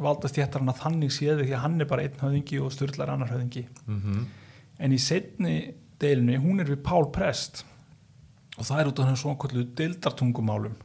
valdast 0.01 0.37
ég 0.37 0.49
að 0.73 0.83
þannig 0.83 1.13
séði 1.15 1.47
því 1.47 1.55
að 1.57 1.63
hann 1.65 1.81
er 1.81 1.89
bara 1.89 2.05
einn 2.05 2.21
höfðingi 2.21 2.61
og 2.61 2.73
styrlar 2.75 3.13
annar 3.13 3.33
höfðingi 3.33 3.67
-hmm. 3.87 4.25
en 4.79 4.93
í 4.93 4.99
setni 4.99 5.75
deilinu 5.99 6.39
hún 6.39 6.61
er 6.61 6.69
við 6.69 6.83
Pál 6.85 7.11
Prest 7.13 7.65
og 8.59 8.65
það 8.65 8.81
er 8.81 8.91
út 8.91 9.01
af 9.01 9.07
hann 9.07 9.17
svona 9.17 9.39
kollu 9.39 9.65
deildartungumálum 9.79 10.77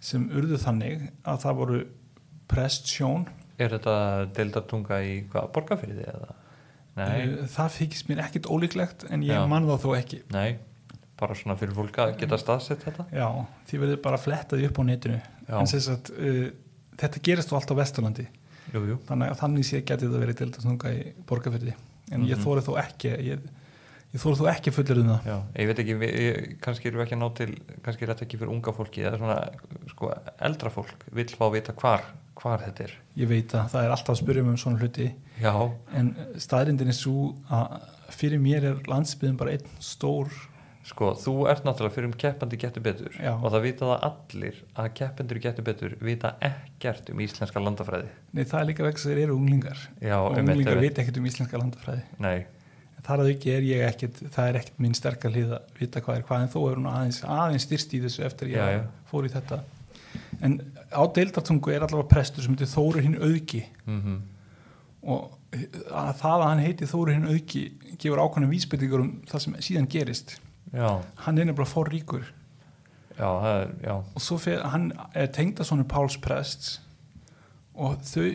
sem 0.00 0.28
urðu 0.30 0.58
þannig 0.62 1.10
að 1.24 1.40
það 1.44 1.60
voru 1.60 1.80
prestsjón 2.48 3.28
Er 3.58 3.72
þetta 3.74 4.26
deildartunga 4.36 5.00
í 5.02 5.14
hvað, 5.26 5.48
borgarfyrði 5.52 6.04
eða? 6.06 6.34
Nei, 6.98 7.46
það 7.50 7.72
þykist 7.74 8.08
mér 8.08 8.20
ekkit 8.22 8.46
ólíklegt 8.46 9.04
en 9.10 9.24
ég 9.26 9.34
Já. 9.34 9.46
man 9.50 9.66
það 9.66 9.84
þó 9.84 9.88
ekki 9.98 10.20
nei, 10.34 10.58
bara 11.18 11.34
svona 11.38 11.56
fyrir 11.58 11.74
fólk 11.76 11.98
að 12.04 12.16
geta 12.20 12.38
staðsett 12.38 12.84
þetta? 12.86 13.06
Já, 13.12 13.26
því 13.70 13.80
verður 13.84 14.00
bara 14.04 14.18
flettaði 14.22 14.68
upp 14.70 14.78
á 14.78 14.82
netinu. 14.88 15.20
Já. 15.48 15.54
en 15.60 15.66
sem 15.70 15.80
sagt 15.80 16.10
uh, 16.14 16.48
þetta 17.00 17.22
gerist 17.24 17.50
þó 17.52 17.56
allt 17.58 17.72
á 17.72 17.80
Vesturlandi. 17.80 18.26
Jú, 18.74 18.82
jú, 18.84 18.96
þannig 19.08 19.30
að 19.32 19.38
þannig 19.40 19.64
sé 19.64 19.78
getið 19.80 20.10
það 20.12 20.22
verið 20.26 20.40
deildartunga 20.42 20.90
í 20.92 20.98
borgarfyrði 21.30 21.72
en 22.12 22.26
ég 22.28 22.36
Mhm. 22.36 22.44
þóri 22.44 22.64
þó 22.66 22.72
ekki 22.82 23.08
ég, 23.14 23.40
ég 24.12 24.20
þóri 24.20 24.36
þó 24.40 24.48
ekki 24.52 24.72
fullir 24.76 25.00
um 25.00 25.08
það. 25.14 25.24
Já, 25.30 25.36
ég 25.62 25.66
veit 25.70 25.78
ekki 25.82 25.94
ég, 26.04 26.58
kannski 26.60 26.90
við 26.92 27.02
ekki 27.06 27.16
að 27.16 27.22
ná 27.22 27.28
til 27.38 27.48
kannski 27.86 28.04
er 28.04 28.12
þetta 28.12 28.26
ekki 28.28 28.38
fyrir 28.42 28.52
unga 28.52 28.72
fólki 28.76 29.04
eða 29.08 29.18
svona, 29.22 29.38
sko, 29.94 30.12
eldra 30.50 30.70
fólk 30.74 31.06
vill 31.16 31.28
fá 31.32 31.44
að 31.48 31.54
vita 31.56 31.72
hvar, 31.80 32.04
hvar 32.38 32.60
þetta 32.66 32.84
er. 32.84 32.92
Ég 33.16 33.28
veit 33.32 33.54
að 33.56 33.70
það 33.72 33.84
er 33.88 33.94
alltaf 33.96 34.14
að 34.14 34.20
spyrja 34.22 34.44
mig 34.44 34.52
um 34.52 34.60
svona 34.60 34.78
hluti. 34.84 35.08
Já, 35.40 35.54
en 35.94 36.12
staðrindin 36.36 36.92
er 36.92 36.98
svo 37.00 37.32
að 37.48 37.80
fyrir 38.20 38.40
mér 38.40 38.64
er 38.74 38.84
landsbyðin 38.88 39.36
bara 39.40 39.56
einn 39.56 39.74
stór 39.80 40.28
sko, 40.88 41.12
þú 41.20 41.34
ert 41.52 41.66
náttúrulega 41.66 41.94
fyrir 41.94 42.08
um 42.08 42.14
keppandi 42.18 42.58
getur 42.60 42.84
betur 42.84 43.16
Já. 43.16 43.32
og 43.34 43.48
það 43.52 43.64
vita 43.66 43.88
það 43.88 44.04
allir 44.08 44.60
að 44.74 44.90
keppendur 45.00 45.40
getur 45.44 45.66
betur 45.66 45.96
vita 46.04 46.34
ekkert 46.44 47.10
um 47.12 47.22
íslenska 47.24 47.62
landafræði. 47.62 48.12
Nei, 48.32 48.44
það 48.44 48.60
er 48.60 48.68
líka 48.70 48.86
vegna 48.86 48.98
þess 48.98 49.08
að 49.08 49.14
þeir 49.14 49.24
eru 49.24 49.38
unglingar. 49.38 49.82
Já, 50.00 50.14
og 50.18 50.36
einmitt, 50.36 50.54
unglingar 50.54 50.80
vita 50.84 51.02
ekkert 51.02 51.20
um 51.20 51.28
íslenska 51.28 51.60
landafræði. 51.60 52.06
Nei, 52.24 52.38
þar 53.08 53.24
að 53.24 53.32
ekki 53.34 53.52
er 53.54 53.68
ég 53.68 53.84
ekkert 53.88 54.22
það 54.24 54.52
er 54.52 54.60
ekkert 54.62 54.80
minn 54.86 54.96
sterkar 54.96 55.34
hlið 55.34 55.54
að 55.58 55.76
vita 55.82 56.04
hvað 56.06 56.20
er 56.20 56.26
hvað 56.30 56.46
en 56.46 56.54
þó 56.54 56.58
er 56.62 56.80
hún 56.80 56.90
aðeins, 56.94 57.20
aðeins 57.24 57.68
styrst 57.68 57.94
í 57.94 58.02
þessu 58.06 58.24
eftir 58.28 58.54
ég 58.54 58.74
Já, 58.78 58.88
fór 59.12 59.28
í 59.28 59.34
þetta. 59.36 59.62
En 60.44 60.58
á 60.92 61.02
deildartungu 61.04 61.72
er 61.74 61.84
allavega 61.84 62.08
prestur 62.10 62.44
sem 62.44 62.54
heitir 62.54 62.70
Þóru 62.70 63.04
hinn 63.04 63.20
auðgi. 63.20 63.64
Mm 63.84 64.18
og 65.08 65.30
að 65.94 66.10
það 66.20 66.42
að 66.42 66.44
hann 66.44 66.60
heiti 66.64 66.88
Þóru 66.88 67.14
hinn 67.14 67.28
auðgi 67.30 67.62
gefur 67.96 68.20
ákvæmna 68.20 68.50
vísbyrtingur 68.50 69.04
um 69.04 69.12
það 69.28 69.44
sem 69.44 69.56
síðan 69.64 69.90
gerist 69.90 70.34
já, 70.72 70.90
hann 71.24 71.38
er 71.38 71.48
nefnilega 71.48 71.70
fór 71.70 71.90
ríkur 71.92 72.26
já, 73.18 73.28
er, 73.28 73.72
já. 73.82 73.94
Og 74.14 74.22
svo 74.22 74.38
fyrir, 74.38 74.64
hann 74.68 74.92
er 75.14 75.30
tengda 75.32 75.64
svona 75.64 75.86
Páls 75.88 76.18
prests 76.20 76.78
og 77.78 78.00
þau, 78.02 78.28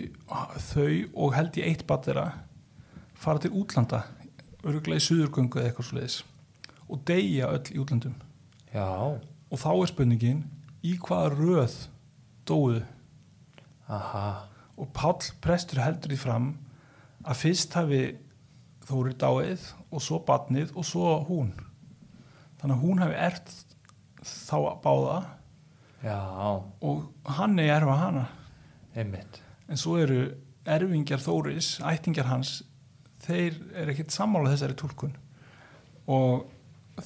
þau 0.72 0.92
og 1.14 1.34
held 1.36 1.60
ég 1.60 1.70
eitt 1.70 1.88
battera 1.88 2.30
fara 3.14 3.44
til 3.44 3.54
útlanda 3.60 4.04
örgulega 4.64 5.02
í 5.02 5.08
suðurgöngu 5.08 5.60
eða 5.60 5.72
eitthvað 5.72 5.90
svo 5.90 6.24
og 6.90 7.04
deyja 7.08 7.52
öll 7.52 7.74
í 7.74 7.80
útlandum 7.82 8.16
Já, 8.74 8.90
og 8.90 9.60
þá 9.62 9.70
er 9.74 9.92
spurningin 9.92 10.44
í 10.84 10.96
hvaða 11.00 11.36
röð 11.36 11.76
dóðu 12.48 12.82
aha. 13.88 14.50
Og 14.74 14.90
Páll 14.96 15.30
prestur 15.44 15.84
heldur 15.84 16.10
því 16.10 16.18
fram 16.18 16.48
að 17.24 17.42
fyrst 17.44 17.76
hafi 17.78 18.04
Þóri 18.84 19.14
dáið 19.16 19.62
og 19.96 20.02
svo 20.04 20.18
batnið 20.28 20.74
og 20.76 20.84
svo 20.84 21.14
hún 21.30 21.54
þannig 22.64 22.76
að 22.80 22.84
hún 22.88 23.04
hafi 23.04 23.22
ert 23.28 23.56
þá 24.24 24.58
báða 24.82 25.22
Já, 26.04 26.20
og 26.84 27.32
hann 27.38 27.60
er 27.64 27.78
erfa 27.78 27.94
hana. 27.96 28.26
Einmitt. 28.92 29.40
En 29.72 29.80
svo 29.80 29.96
eru 30.02 30.34
erfingjar 30.68 31.22
Þóris, 31.24 31.78
ættingjar 31.80 32.28
hans 32.28 32.58
þeir 33.24 33.56
eru 33.80 33.94
ekkert 33.94 34.12
sammála 34.12 34.52
þessari 34.52 34.76
túlkun. 34.80 35.16
Og 36.12 36.44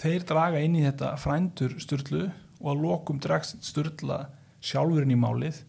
þeir 0.02 0.26
draga 0.26 0.64
inn 0.66 0.80
í 0.80 0.82
þetta 0.88 1.14
frændur 1.22 1.78
styrlu 1.82 2.24
og 2.58 2.72
að 2.74 2.84
lokum 2.88 3.22
dragst 3.22 3.62
styrla 3.70 4.24
sjálfurinn 4.66 5.14
í 5.14 5.20
málið. 5.20 5.62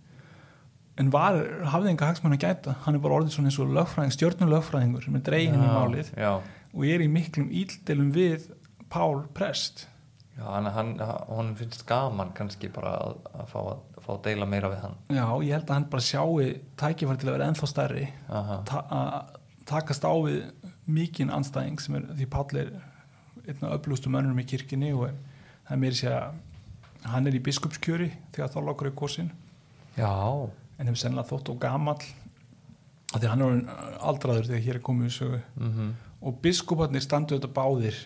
En 0.99 1.13
var, 1.13 1.37
hafði 1.69 1.93
enga 1.93 2.09
hagsmann 2.09 2.35
að 2.35 2.47
gæta. 2.47 2.79
Hann 2.87 2.97
er 2.97 3.03
bara 3.05 3.21
orðið 3.21 3.37
svona 3.37 3.53
eins 3.53 3.61
og 3.61 3.75
lögfræðing 3.77 4.17
stjórnulögfræðingur 4.17 5.05
sem 5.05 5.21
er 5.21 5.27
dregin 5.29 5.61
í 5.61 5.69
málið 5.69 6.15
Já, 6.17 6.33
og 6.73 6.89
er 6.89 7.05
í 7.05 7.13
miklum 7.13 7.53
íldelum 7.55 8.09
við 8.17 8.49
Pál 8.93 9.25
Prest. 9.35 9.87
Já 10.39 10.45
hann, 10.47 10.69
hann, 10.71 10.93
hann 11.01 11.55
finnst 11.59 11.83
gaman 11.87 12.31
kannski 12.37 12.71
bara 12.71 12.95
að, 13.03 13.17
að, 13.35 13.47
fá, 13.51 13.59
að 13.99 14.05
fá 14.05 14.11
að 14.15 14.21
deila 14.29 14.47
meira 14.47 14.71
við 14.71 14.85
hann. 14.85 14.99
Já, 15.11 15.25
ég 15.43 15.57
held 15.57 15.67
að 15.67 15.75
hann 15.75 15.89
bara 15.91 16.07
sjáu 16.07 16.37
tækifæri 16.79 17.19
til 17.23 17.29
að 17.29 17.37
vera 17.37 17.49
ennþá 17.51 17.71
stærri. 17.73 18.05
Ta 18.29 18.85
að 18.87 19.35
takast 19.69 20.07
á 20.07 20.15
við 20.25 20.45
mikinn 20.89 21.33
anstæðing 21.35 21.83
sem 21.83 21.99
er 21.99 22.07
því 22.15 22.29
Páll 22.33 22.61
er 22.63 22.71
einn 23.49 23.67
af 23.67 23.75
öflustu 23.79 24.13
mönnum 24.13 24.39
í 24.41 24.47
kirkjunni 24.49 24.95
og 24.97 25.11
það 25.69 25.85
er 25.89 25.99
sé 25.99 26.13
að 26.13 26.39
hann 27.09 27.29
er 27.29 27.37
í 27.37 27.43
biskupskjöri 27.45 28.09
þegar 28.35 28.55
þálagur 28.55 28.91
er 28.91 28.97
kosin 28.99 29.29
Já, 29.99 30.11
en 30.79 30.89
hefur 30.89 31.01
sennilega 31.03 31.29
þótt 31.33 31.51
og 31.53 31.61
gamall 31.63 32.03
af 33.09 33.19
því 33.19 33.31
hann 33.33 33.45
er 33.45 33.97
aldraður 34.05 34.49
þegar 34.51 34.65
hér 34.67 34.79
er 34.79 34.85
komið 34.85 35.09
í 35.09 35.15
sögu. 35.17 35.41
Mhm. 35.57 35.91
Og 36.19 36.41
biskuparnir 36.43 37.03
standu 37.03 37.37
þetta 37.37 37.51
báðir 37.55 37.99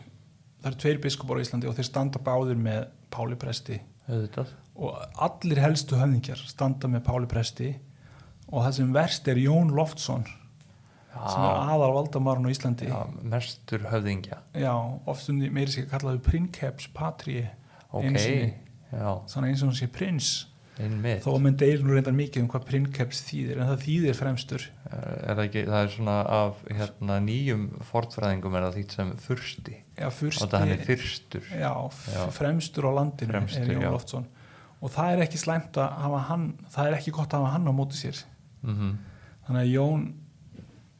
það 0.62 0.68
eru 0.70 0.80
tveir 0.84 1.00
biskupar 1.02 1.40
á 1.40 1.44
Íslandi 1.44 1.68
og 1.70 1.74
þeir 1.78 1.88
standa 1.88 2.20
báðir 2.22 2.58
með 2.58 2.84
Páli 3.12 3.36
Presti. 3.38 3.80
Auðvitað. 4.08 4.52
Og 4.82 5.00
allir 5.26 5.60
helstu 5.62 5.98
höfðingjar 6.00 6.44
standa 6.48 6.88
með 6.90 7.04
Páli 7.08 7.28
Presti. 7.30 7.72
Og 8.52 8.62
það 8.64 8.78
sem 8.78 8.94
verst 8.94 9.28
er 9.28 9.40
Jón 9.40 9.74
Loftsson 9.76 10.24
sem 11.12 11.42
er 11.44 11.58
aðal 11.74 11.90
valdamarun 11.92 12.48
á 12.48 12.50
Íslandi. 12.54 12.88
Já, 12.88 13.02
mestur 13.28 13.84
höfðingja. 13.90 14.38
Já, 14.56 14.72
oft 15.06 15.28
um 15.28 15.42
því 15.42 15.50
meiri 15.52 15.74
sér 15.74 15.88
kallaðu 15.90 16.22
princeps 16.24 16.88
patri 16.96 17.42
Ok, 17.92 18.06
einu 18.06 18.18
sinni. 18.22 18.54
já, 18.88 19.10
þannig 19.28 19.52
eins 19.52 19.62
og 19.62 19.68
hann 19.68 19.76
sé 19.76 19.88
prins 19.92 20.30
einmitt. 20.80 21.24
Þó 21.24 21.36
deilur 21.60 21.84
nú 21.84 21.96
reyndar 21.96 22.14
mikið 22.16 22.42
um 22.44 22.48
hvað 22.52 22.66
princeps 22.70 23.22
þýðir 23.28 23.60
en 23.60 23.70
það 23.70 23.84
þýðir 23.86 24.18
fremstur. 24.18 24.66
Er 24.92 25.36
það 25.36 25.42
ekki, 25.44 25.64
það 25.68 25.78
er 25.82 25.90
svona 25.96 26.16
af 26.38 26.62
hérna, 26.70 27.18
nýjum 27.26 27.66
fortfræðingum 27.90 28.56
er 28.56 28.66
það 28.66 28.78
þýtt 28.80 28.96
sem 28.98 29.12
fursti. 29.26 29.76
Já, 29.98 30.06
og 30.08 30.16
fyrsti, 30.16 30.48
það 30.48 30.58
hann 30.64 30.74
er 30.76 30.84
fyrstur. 30.88 31.48
Já, 31.52 31.72
Já. 32.14 32.22
fremstur 32.38 32.88
á 32.88 32.92
landinu 32.98 33.34
Fremstur, 33.36 33.68
er 33.68 33.76
Jón. 33.76 33.96
Loftsson. 33.96 34.28
Og 34.82 34.90
það 34.90 35.14
er 35.14 35.24
ekki 35.26 35.38
slæmt 35.38 35.78
að 35.78 35.96
hafa 36.02 36.26
hann 36.32 36.46
það 36.72 36.88
er 36.88 36.98
ekki 36.98 37.14
gott 37.14 37.34
að 37.36 37.44
hafa 37.44 37.56
hann 37.56 37.70
á 37.70 37.72
móti 37.76 38.00
sér. 38.00 38.24
Mm 38.62 38.92
þannig 39.46 39.62
að 39.62 39.72
Jón 39.72 40.02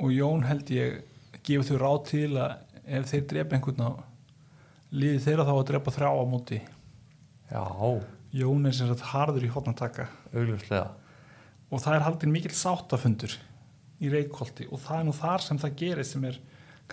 og 0.03 0.13
Jón 0.13 0.47
held 0.47 0.71
ég 0.75 1.03
gefur 1.47 1.69
þau 1.69 1.83
ráð 1.83 1.99
til 2.11 2.31
að 2.43 2.55
ef 2.99 3.11
þeir 3.11 3.27
drepa 3.31 3.57
einhvern 3.57 3.85
á 3.87 3.91
liði 4.93 5.21
þeirra 5.25 5.47
þá 5.47 5.53
að 5.55 5.67
drepa 5.71 5.95
þrjá 5.95 6.11
á 6.11 6.25
móti. 6.29 6.59
Já, 7.53 7.63
Jón 8.33 8.67
er 8.69 8.77
sem 8.77 8.89
sagt 8.89 9.05
harður 9.13 9.47
í 9.47 9.51
hotnataka 9.53 10.09
augljóslega. 10.33 10.87
Og 11.73 11.83
það 11.83 11.97
er 11.97 12.07
haldin 12.07 12.33
mikill 12.33 12.55
sáttafundur 12.57 13.35
í 14.03 14.11
Reykholti. 14.13 14.69
Og 14.73 14.81
það 14.83 14.99
er 14.99 15.07
nú 15.09 15.15
þar 15.17 15.45
sem 15.45 15.61
það 15.61 15.77
gerist 15.83 16.17
sem 16.17 16.25
er 16.29 16.39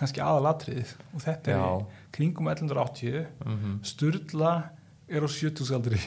kannski 0.00 0.22
aðalatriðið. 0.24 0.94
Og 1.14 1.24
þetta 1.24 1.52
er 1.54 1.60
Já. 1.60 1.70
í 1.70 2.12
kringum 2.16 2.50
1180 2.52 3.24
mm 3.44 3.78
Sturla 3.86 4.54
er 5.10 5.24
á 5.24 5.28
70 5.28 5.74
aldri 5.76 6.00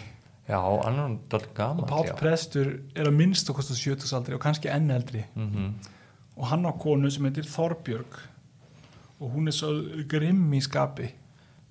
Já, 0.44 0.60
hann 0.60 1.00
er 1.00 1.18
dalt 1.32 1.54
gaman 1.56 1.86
og 1.86 1.88
Páll 1.88 2.10
Prestur 2.20 2.74
er 3.00 3.08
að 3.08 3.16
minnst 3.16 3.48
á 3.48 3.56
kostu 3.56 3.78
70 3.80 4.12
aldri 4.18 4.36
og 4.36 4.42
kannski 4.44 4.72
enn 4.72 4.92
eldri. 4.92 5.24
Mm 5.40 5.76
og 6.34 6.48
hann 6.50 6.66
á 6.66 6.74
konu 6.74 7.10
sem 7.14 7.26
heitir 7.28 7.46
Þorbjörg. 7.46 8.16
Og 9.22 9.36
hún 9.36 9.48
er 9.48 9.56
svo 9.56 9.72
grimm 10.10 10.50
í 10.58 10.62
skapi 10.64 11.12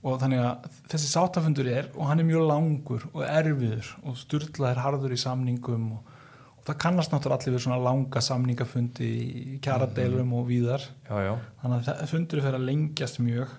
og 0.03 0.19
þannig 0.19 0.41
að 0.43 0.71
þessi 0.91 1.11
sáttafundur 1.13 1.69
er 1.71 1.91
og 1.95 2.09
hann 2.09 2.23
er 2.23 2.27
mjög 2.27 2.49
langur 2.49 3.05
og 3.13 3.23
erfiður 3.27 3.93
og 4.03 4.17
Sturla 4.19 4.73
er 4.73 4.81
harður 4.83 5.15
í 5.15 5.21
samningum 5.23 5.85
og, 5.97 6.17
og 6.57 6.65
það 6.67 6.81
kannast 6.85 7.15
náttúrulega 7.15 7.39
allir 7.39 7.57
við 7.57 7.65
svona 7.67 7.83
langa 7.83 8.23
samningafundi 8.25 9.11
í 9.13 9.59
kjaradeilum 9.63 10.35
og 10.39 10.49
víðar. 10.51 10.89
Já, 11.07 11.15
já, 11.29 11.35
þannig 11.63 11.93
að 11.95 12.03
fundur 12.11 12.43
fer 12.47 12.59
að 12.59 12.67
lengjast 12.71 13.23
mjög 13.23 13.55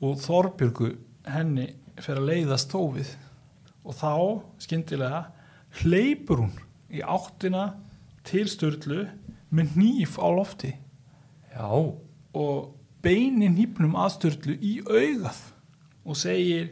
og 0.00 0.16
Þorbjörgu 0.24 0.94
henni 1.28 1.68
fer 2.00 2.16
að 2.16 2.30
leiðast 2.30 2.70
tófið 2.72 3.12
og 3.84 3.96
þá 3.96 4.12
skyndilega 4.64 5.26
hleypur 5.82 6.46
hún 6.46 6.56
í 6.90 7.04
áttina 7.04 7.70
til 8.26 8.46
Sturlu 8.48 9.04
með 9.52 9.76
nýf 9.76 10.16
á 10.16 10.28
lofti. 10.32 10.72
Já. 11.52 11.68
Og 11.68 12.79
beinir 13.04 13.52
nýpnum 13.54 13.96
að 13.98 14.12
Sturlu 14.16 14.56
í 14.60 14.74
augað 14.84 15.40
og 16.04 16.18
segir 16.18 16.70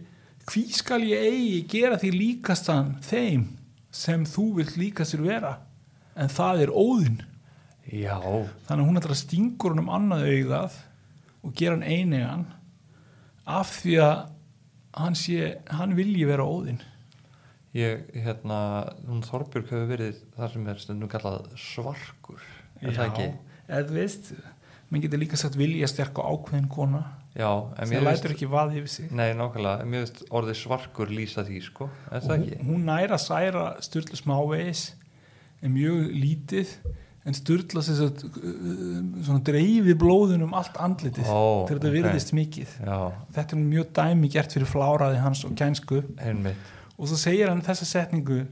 hví 0.49 0.65
skal 0.73 1.03
ég 1.05 1.25
eigi 1.29 1.63
gera 1.71 1.99
því 2.01 2.13
líkastan 2.15 2.95
þeim 3.05 3.47
sem 3.95 4.25
þú 4.29 4.47
vilt 4.61 4.77
líka 4.81 5.07
sér 5.09 5.25
vera? 5.25 5.55
En 6.19 6.31
það 6.33 6.65
er 6.65 6.73
óðinn. 6.75 7.19
Já, 7.89 8.19
þannig 8.69 8.83
að 8.83 8.87
hún 8.89 9.01
ætlar 9.01 9.15
að 9.15 9.21
stingur 9.23 9.73
hann 9.73 9.83
um 9.85 9.93
annað 9.97 10.27
augað 10.29 10.79
og 11.45 11.55
gera 11.57 11.77
hann 11.77 11.87
einigan 11.87 12.47
af 13.49 13.73
því 13.81 13.97
að 14.05 14.17
hann, 14.99 15.17
sé, 15.17 15.55
hann 15.73 15.97
vilji 15.97 16.27
vera 16.29 16.45
óðinn. 16.45 16.83
Ég, 17.77 18.09
hérna 18.17 18.59
hún 19.07 19.25
Þorbjörg 19.25 19.69
hefur 19.71 19.91
verið 19.91 20.21
það 20.37 20.55
sem 20.55 20.69
er 20.73 20.81
stundum 20.83 21.13
kallað 21.13 21.51
svarkur 21.61 22.41
er 22.81 22.95
það 22.97 23.11
ekki? 23.11 23.27
eða 23.69 23.95
veist 23.95 24.31
menn 24.89 25.05
getur 25.05 25.21
líka 25.21 25.39
sagt 25.41 25.59
vilja 25.59 25.89
sterk 25.91 26.19
og 26.23 26.29
ákveðin 26.33 26.69
kona. 26.73 27.03
Já, 27.39 27.51
en 27.79 27.91
mér 27.91 28.07
lætur 28.07 28.33
ekki 28.35 28.49
vaði 28.51 28.81
yfir 28.81 28.93
sig. 28.93 29.11
Nei, 29.15 29.31
nákvæmlega, 29.37 29.85
en 29.85 29.91
mér 29.93 30.07
veist 30.07 30.23
orðið 30.35 30.57
svarkur 30.63 31.13
lýsa 31.13 31.45
því, 31.47 31.59
sko, 31.69 31.91
er 32.09 32.25
það 32.25 32.33
hún, 32.33 32.47
ekki? 32.47 32.65
hún 32.71 32.89
næra 32.89 33.19
særa 33.23 33.67
styrla 33.85 34.19
smávegis 34.19 34.87
er 35.63 35.75
mjög 35.75 36.09
lítið 36.15 36.73
en 37.29 37.37
styrla 37.37 37.85
sagt, 37.85 38.25
uh, 38.25 38.99
svona 39.27 39.45
dreifi 39.45 39.95
blóðun 39.99 40.47
um 40.49 40.57
allt 40.57 40.81
andlitið 40.81 41.29
Ó, 41.29 41.69
þegar 41.69 41.75
þetta 41.77 41.93
ok. 41.93 41.97
virðist 41.99 42.35
mikið. 42.39 42.75
Já, 42.89 42.99
þetta 43.37 43.57
er 43.59 43.65
mjög 43.69 43.95
dæmi 44.01 44.33
gert 44.33 44.57
fyrir 44.57 44.73
fláraði 44.73 45.23
hans 45.23 45.45
og 45.47 45.57
kænsku. 45.59 46.03
Einmitt. 46.17 46.77
Og 46.97 47.11
svo 47.11 47.21
segir 47.21 47.53
hann 47.53 47.63
þessa 47.63 47.87
setningu 47.87 48.47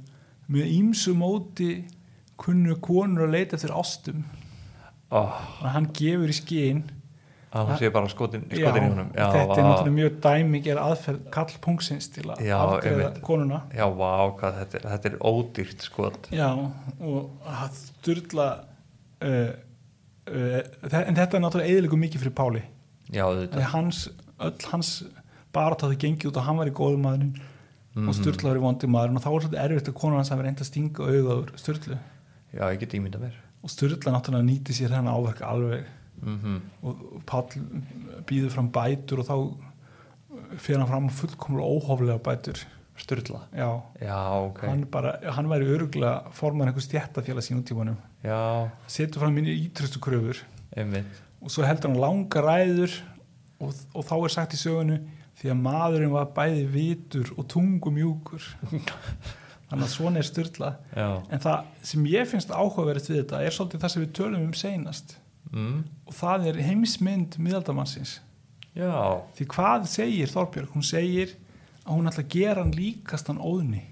með 0.52 0.74
ímsu 0.76 1.16
móti 1.16 1.70
kunnu 2.38 2.76
konur 2.84 3.26
að 3.26 3.38
leita 3.38 3.56
eftir 3.56 3.72
ástum 3.74 4.26
oh, 5.10 5.40
og 5.62 5.66
hann 5.74 5.88
gefur 5.96 6.30
í 6.32 6.36
skinn 6.36 6.84
að 7.56 7.70
hún 7.70 7.78
sé 7.80 7.88
bara 7.94 8.08
skotin, 8.12 8.42
já, 8.50 8.58
skotin 8.66 8.84
í 8.84 8.88
honum. 8.90 9.10
Já, 9.16 9.26
þetta 9.32 9.54
er 9.56 9.64
náttúrulega 9.64 9.94
mjög 9.96 10.16
dæmi 10.26 10.60
gera 10.66 10.86
aðferð 10.90 11.20
kall 11.32 11.54
punksins 11.64 12.08
til 12.12 12.24
að 12.28 12.42
Já, 12.44 12.56
afgreða 12.60 13.10
konuna. 13.24 13.60
Já, 13.72 13.84
vá, 13.96 14.10
hvað 14.40 14.58
þetta 14.60 14.76
er, 14.80 14.88
þetta 14.92 15.08
er 15.12 15.16
ódýrt 15.30 15.86
skot. 15.86 16.28
Já, 16.36 16.48
og 17.00 17.48
að 17.48 17.78
styrla 17.78 18.48
uh, 19.24 19.52
uh, 20.28 20.60
en 21.00 21.16
þetta 21.16 21.38
er 21.38 21.44
náttúrulega 21.46 21.70
eðilegu 21.72 22.00
mikið 22.02 22.26
fyrir 22.26 22.36
Páli. 22.36 22.64
Já, 23.14 23.24
þetta 23.40 23.70
hans, 23.72 24.02
öll 24.42 24.70
hans 24.74 24.92
bara 25.56 25.78
þá 25.78 25.86
þau 25.88 26.00
gengið 26.02 26.28
út 26.34 26.40
og 26.42 26.48
hann 26.50 26.58
var 26.60 26.68
í 26.68 26.74
góðum 26.76 27.06
maðurinn 27.08 27.36
Mhm. 27.96 28.10
og 28.10 28.14
Sturla 28.18 28.50
var 28.50 28.58
í 28.58 28.60
vondi 28.60 28.88
maðurinn 28.92 29.16
og 29.16 29.22
þá 29.24 29.30
var 29.32 29.40
svolítið 29.40 29.60
erfitt 29.62 29.86
að 29.88 29.94
konan 29.96 30.18
hans 30.20 30.28
að 30.28 30.40
vera 30.42 30.48
enda 30.52 30.60
að 30.60 30.68
stinga 30.68 31.06
auðaður 31.08 31.52
Sturlu. 31.56 31.96
Já, 32.52 32.62
ég 32.68 32.80
get 32.82 32.92
ímynda 32.98 33.20
mér 33.22 33.38
og 33.66 33.72
Sturla 33.72 34.14
náttúrulega 34.14 34.46
nýti 34.46 34.74
sér 34.76 34.94
hennar 34.94 35.18
áverk 35.18 35.42
alveg. 35.42 35.88
Mm 36.22 36.60
og 36.86 37.00
og 37.12 37.24
Páll 37.26 37.58
býður 38.28 38.54
fram 38.54 38.70
bætur 38.72 39.20
og 39.20 39.26
þá 39.26 39.36
fyrir 40.62 40.80
hann 40.80 40.88
fram 40.88 41.08
fullkomlega 41.10 41.66
óhóflega 41.66 42.22
bætur. 42.22 42.62
Sturla, 42.96 43.42
já, 43.52 43.82
já, 44.00 44.20
ok. 44.46 44.62
Hann, 44.64 44.86
bara, 44.88 45.18
hann 45.36 45.50
væri 45.50 45.66
öruglega 45.68 46.30
forman 46.32 46.70
einhver 46.70 46.80
stjættafélags 46.80 47.50
í 47.50 47.56
nútímanum. 47.58 47.98
Já, 48.24 48.70
setur 48.88 49.20
fram 49.20 49.34
minni 49.36 49.52
ítrustu 49.66 50.00
kröfur. 50.00 50.40
Einmitt. 50.72 51.20
Og 51.42 51.52
svo 51.52 51.66
heldur 51.66 51.90
hann 51.90 52.00
langa 52.00 52.40
ræður 52.40 52.94
og, 53.60 53.74
og 53.92 54.06
þá 54.06 54.14
er 54.16 54.32
sagt 54.32 54.56
í 54.56 54.62
sögunu 54.62 54.96
því 55.36 55.52
að 55.52 55.60
maðurinn 55.66 56.14
var 56.14 56.30
bæði 56.38 56.64
vitur 56.72 57.34
og 57.36 57.44
tungumjúkur 57.52 58.46
þannig 59.70 59.86
að 59.86 59.92
svona 59.92 60.20
er 60.20 60.28
styrla 60.28 60.70
en 60.96 61.42
það 61.42 61.86
sem 61.90 62.06
ég 62.10 62.28
finnst 62.30 62.52
áhugaverið 62.54 63.10
við 63.10 63.20
þetta 63.22 63.42
er 63.42 63.56
svolítið 63.56 63.82
það 63.84 63.94
sem 63.94 64.04
við 64.04 64.12
tölum 64.20 64.44
um 64.46 64.54
seinast. 64.54 65.16
Mm. 65.46 65.84
og 66.10 66.14
það 66.18 66.48
er 66.50 66.56
heimsmynd 66.66 67.36
miðaldamannsins. 67.38 68.16
Já, 68.74 69.22
því 69.38 69.44
hvað 69.52 69.84
segir 69.88 70.32
Þorbjörg? 70.32 70.72
hún 70.74 70.84
segir 70.84 71.36
að 71.84 71.92
hún 71.94 72.10
ætla 72.10 72.24
að 72.24 72.32
gera 72.34 72.64
hann 72.64 72.74
líkastan 72.74 73.38
óðni. 73.38 73.84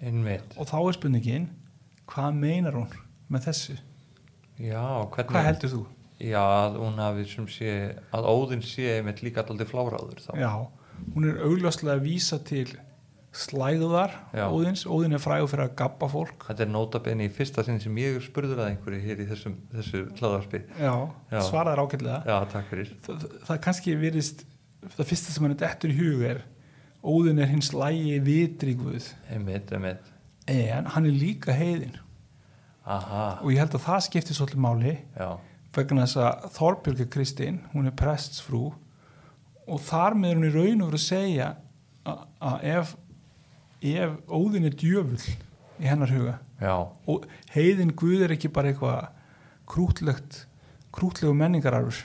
Einmitt. 0.00 0.56
Og 0.56 0.66
þá 0.70 0.78
er 0.80 0.96
spurningin 0.96 1.46
hvað 2.08 2.40
meinar 2.40 2.78
hún 2.78 2.88
með 3.28 3.50
þessu? 3.50 3.76
já, 4.58 4.82
hvernig? 5.12 5.32
Hvað 5.34 5.48
heldur 5.50 5.72
þú? 5.74 5.84
já, 6.18 6.40
að 6.42 6.80
hún 6.82 6.98
hafi 6.98 7.24
sem 7.30 7.46
sé 7.52 7.72
að 8.14 8.28
Óðinn 8.32 8.64
sé 8.66 8.88
einmitt 8.96 9.22
líka 9.22 9.44
alltaf 9.44 9.70
fláraður 9.70 10.22
þá. 10.24 10.32
Já, 10.40 10.50
hún 11.14 11.28
er 11.28 11.42
augljóslega 11.46 11.98
að 11.98 12.06
vísa 12.08 12.40
til 12.42 12.66
slæðuðar. 13.36 14.14
Óðins, 14.48 14.84
Óðin 14.88 15.14
er 15.18 15.22
frægur 15.22 15.50
fyrir 15.52 15.64
að 15.66 15.74
gabba 15.78 16.08
fólk. 16.10 16.46
Þetta 16.48 16.64
er 16.64 16.70
nótabenni 16.72 17.26
í 17.28 17.32
fyrsta 17.32 17.64
sinn 17.66 17.80
sem 17.82 17.98
ég 18.00 18.16
spurður 18.24 18.62
að 18.64 18.70
einhverju 18.72 19.00
hér 19.04 19.20
í 19.22 19.26
þessum, 19.28 19.56
þessu 19.74 20.04
hlaðarpi 20.18 20.62
Já, 20.80 20.94
Já. 21.30 21.40
já, 22.26 22.36
takk 22.52 22.70
fyrir. 22.72 22.94
Það, 23.04 23.60
kannski 23.68 23.96
virðist 24.00 24.44
það 24.96 25.10
fyrsta 25.12 25.34
sem 25.34 25.44
hann 25.46 25.54
er 25.56 25.60
dettur 25.62 25.92
í 25.92 25.98
hug 25.98 26.24
er 26.32 26.42
Óðin 27.08 27.38
er 27.38 27.46
hins 27.52 27.70
lægi 27.76 28.16
vitri 28.26 28.74
guð. 28.74 29.12
Einmitt, 29.30 29.70
einmitt. 29.72 30.08
En 30.50 30.88
hann 30.90 31.06
er 31.06 31.14
líka 31.14 31.54
heiðin 31.54 31.94
aha, 32.88 33.38
og 33.42 33.52
ég 33.52 33.60
held 33.60 33.76
að 33.76 33.84
það 33.84 34.04
skiptir 34.06 34.36
svolítið 34.38 34.62
máli 34.64 34.92
já, 34.96 35.28
vegna 35.76 36.06
þess 36.06 36.20
að 36.24 36.46
Þorbjörg 36.56 37.10
Kristín 37.12 37.58
hún 37.74 37.90
er 37.90 37.96
prestsfrú 37.98 38.62
og 39.68 39.82
þar 39.84 40.16
með 40.16 40.30
er 40.30 40.38
hún 40.40 40.48
í 40.48 40.52
raun 40.54 40.84
og 40.86 40.88
veru 40.90 41.00
að 41.00 41.04
segja 41.04 41.48
að 42.08 42.64
ef, 42.72 42.94
ef 43.82 44.18
Óðin 44.26 44.68
er 44.68 44.76
djöfull 44.78 45.22
í 45.78 45.86
hennar 45.86 46.10
huga. 46.12 46.38
Já, 46.58 46.74
og 47.06 47.26
heiðin 47.54 47.94
Guð 47.98 48.26
er 48.26 48.34
ekki 48.34 48.50
bara 48.50 48.72
eitthvað 48.72 49.08
krútlegt 49.68 50.44
krútlegu 50.94 51.34
menningararfur. 51.36 52.02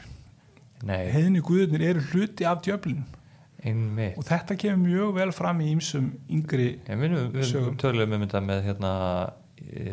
Nei, 0.83 1.07
heiðinni 1.13 1.41
Guðnir 1.45 1.85
eru 1.93 2.01
hluti 2.11 2.45
af 2.45 2.61
djöflin 2.65 3.05
einmitt. 3.63 4.17
Og 4.19 4.25
þetta 4.27 4.57
kemur 4.59 4.81
mjög 4.87 5.13
vel 5.17 5.31
fram 5.35 5.61
í 5.63 5.69
ýmsum 5.73 6.09
yngri 6.31 6.67
Ég 6.83 6.99
minn, 6.99 7.15
við 7.33 7.47
Sögum. 7.51 7.77
tölum 7.79 8.15
um 8.17 8.25
þetta 8.25 8.41
með 8.43 8.63
hérna, 8.67 8.91
e, 9.63 9.85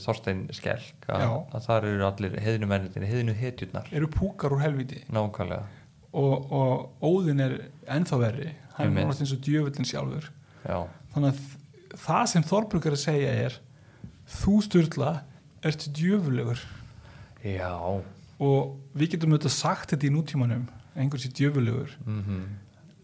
Þorstein 0.00 0.46
Skelk 0.56 1.08
að, 1.12 1.26
að 1.52 1.66
þar 1.66 1.88
eru 1.90 2.06
allir 2.08 2.38
heiðinu 2.44 2.70
mennitin, 2.70 3.08
heiðinu 3.08 3.36
hetjurnar. 3.38 3.90
Eru 3.92 4.08
púkar 4.12 4.56
úr 4.56 4.64
helviti 4.64 5.02
nákvæmlega, 5.12 5.66
og, 6.12 6.52
og 6.52 7.04
Óðin 7.04 7.44
er 7.44 7.58
ennþá 7.98 8.22
verri. 8.24 8.54
Hann 8.78 8.92
er 8.92 8.94
náttúrulega 8.94 9.26
eins 9.26 9.36
og 9.36 9.44
djöfullin 9.44 9.88
sjálfur. 9.92 10.30
Já, 10.64 10.78
þannig 11.18 11.34
að 11.34 11.98
það 12.06 12.22
sem 12.32 12.46
Þorbrug 12.46 12.86
er 12.88 12.96
að 12.96 13.02
segja 13.02 13.34
er 13.48 13.58
þú 14.38 14.54
styrla 14.64 15.12
ert 15.66 15.88
djöfulegur. 15.98 16.62
Já. 17.42 17.74
Og 18.38 18.74
við 18.94 19.14
getum 19.16 19.34
auðvitað 19.34 19.54
sagt 19.56 19.92
þetta 19.92 20.08
í 20.08 20.14
nútímanum 20.14 20.64
einhvers 20.98 21.26
í 21.28 21.34
djöfulegur. 21.34 21.94
Mm 22.06 22.40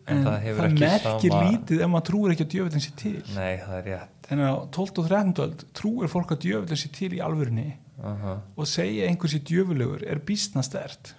en, 0.04 0.20
það 0.20 0.26
það, 0.26 0.38
hefur 0.44 0.66
ekki 0.66 0.82
merkir 0.82 1.32
sama- 1.32 1.46
lítið 1.48 1.82
ef 1.84 1.90
maður 1.92 2.06
trúir 2.10 2.34
ekki 2.34 2.44
að 2.44 2.52
djöfullin 2.54 2.84
sé 2.84 2.92
til. 3.00 3.14
Nei, 3.34 3.52
það 3.62 3.76
er 3.78 3.86
rétt. 3.88 4.28
En 4.34 4.42
á 4.44 4.52
12 4.76 5.00
og 5.00 5.08
13 5.08 5.32
öld 5.44 5.64
trúir 5.76 6.12
fólk 6.12 6.34
að 6.34 6.42
djöfullin 6.44 6.80
sé 6.80 6.90
til 6.92 7.10
í 7.16 7.22
alvörinni 7.24 7.68
uh 8.04 8.24
og 8.58 8.66
segja 8.66 9.08
einhvers 9.08 9.36
í 9.38 9.40
djöfulegur 9.40 10.02
er 10.04 10.18
býstna 10.18 10.64
stert 10.66 11.14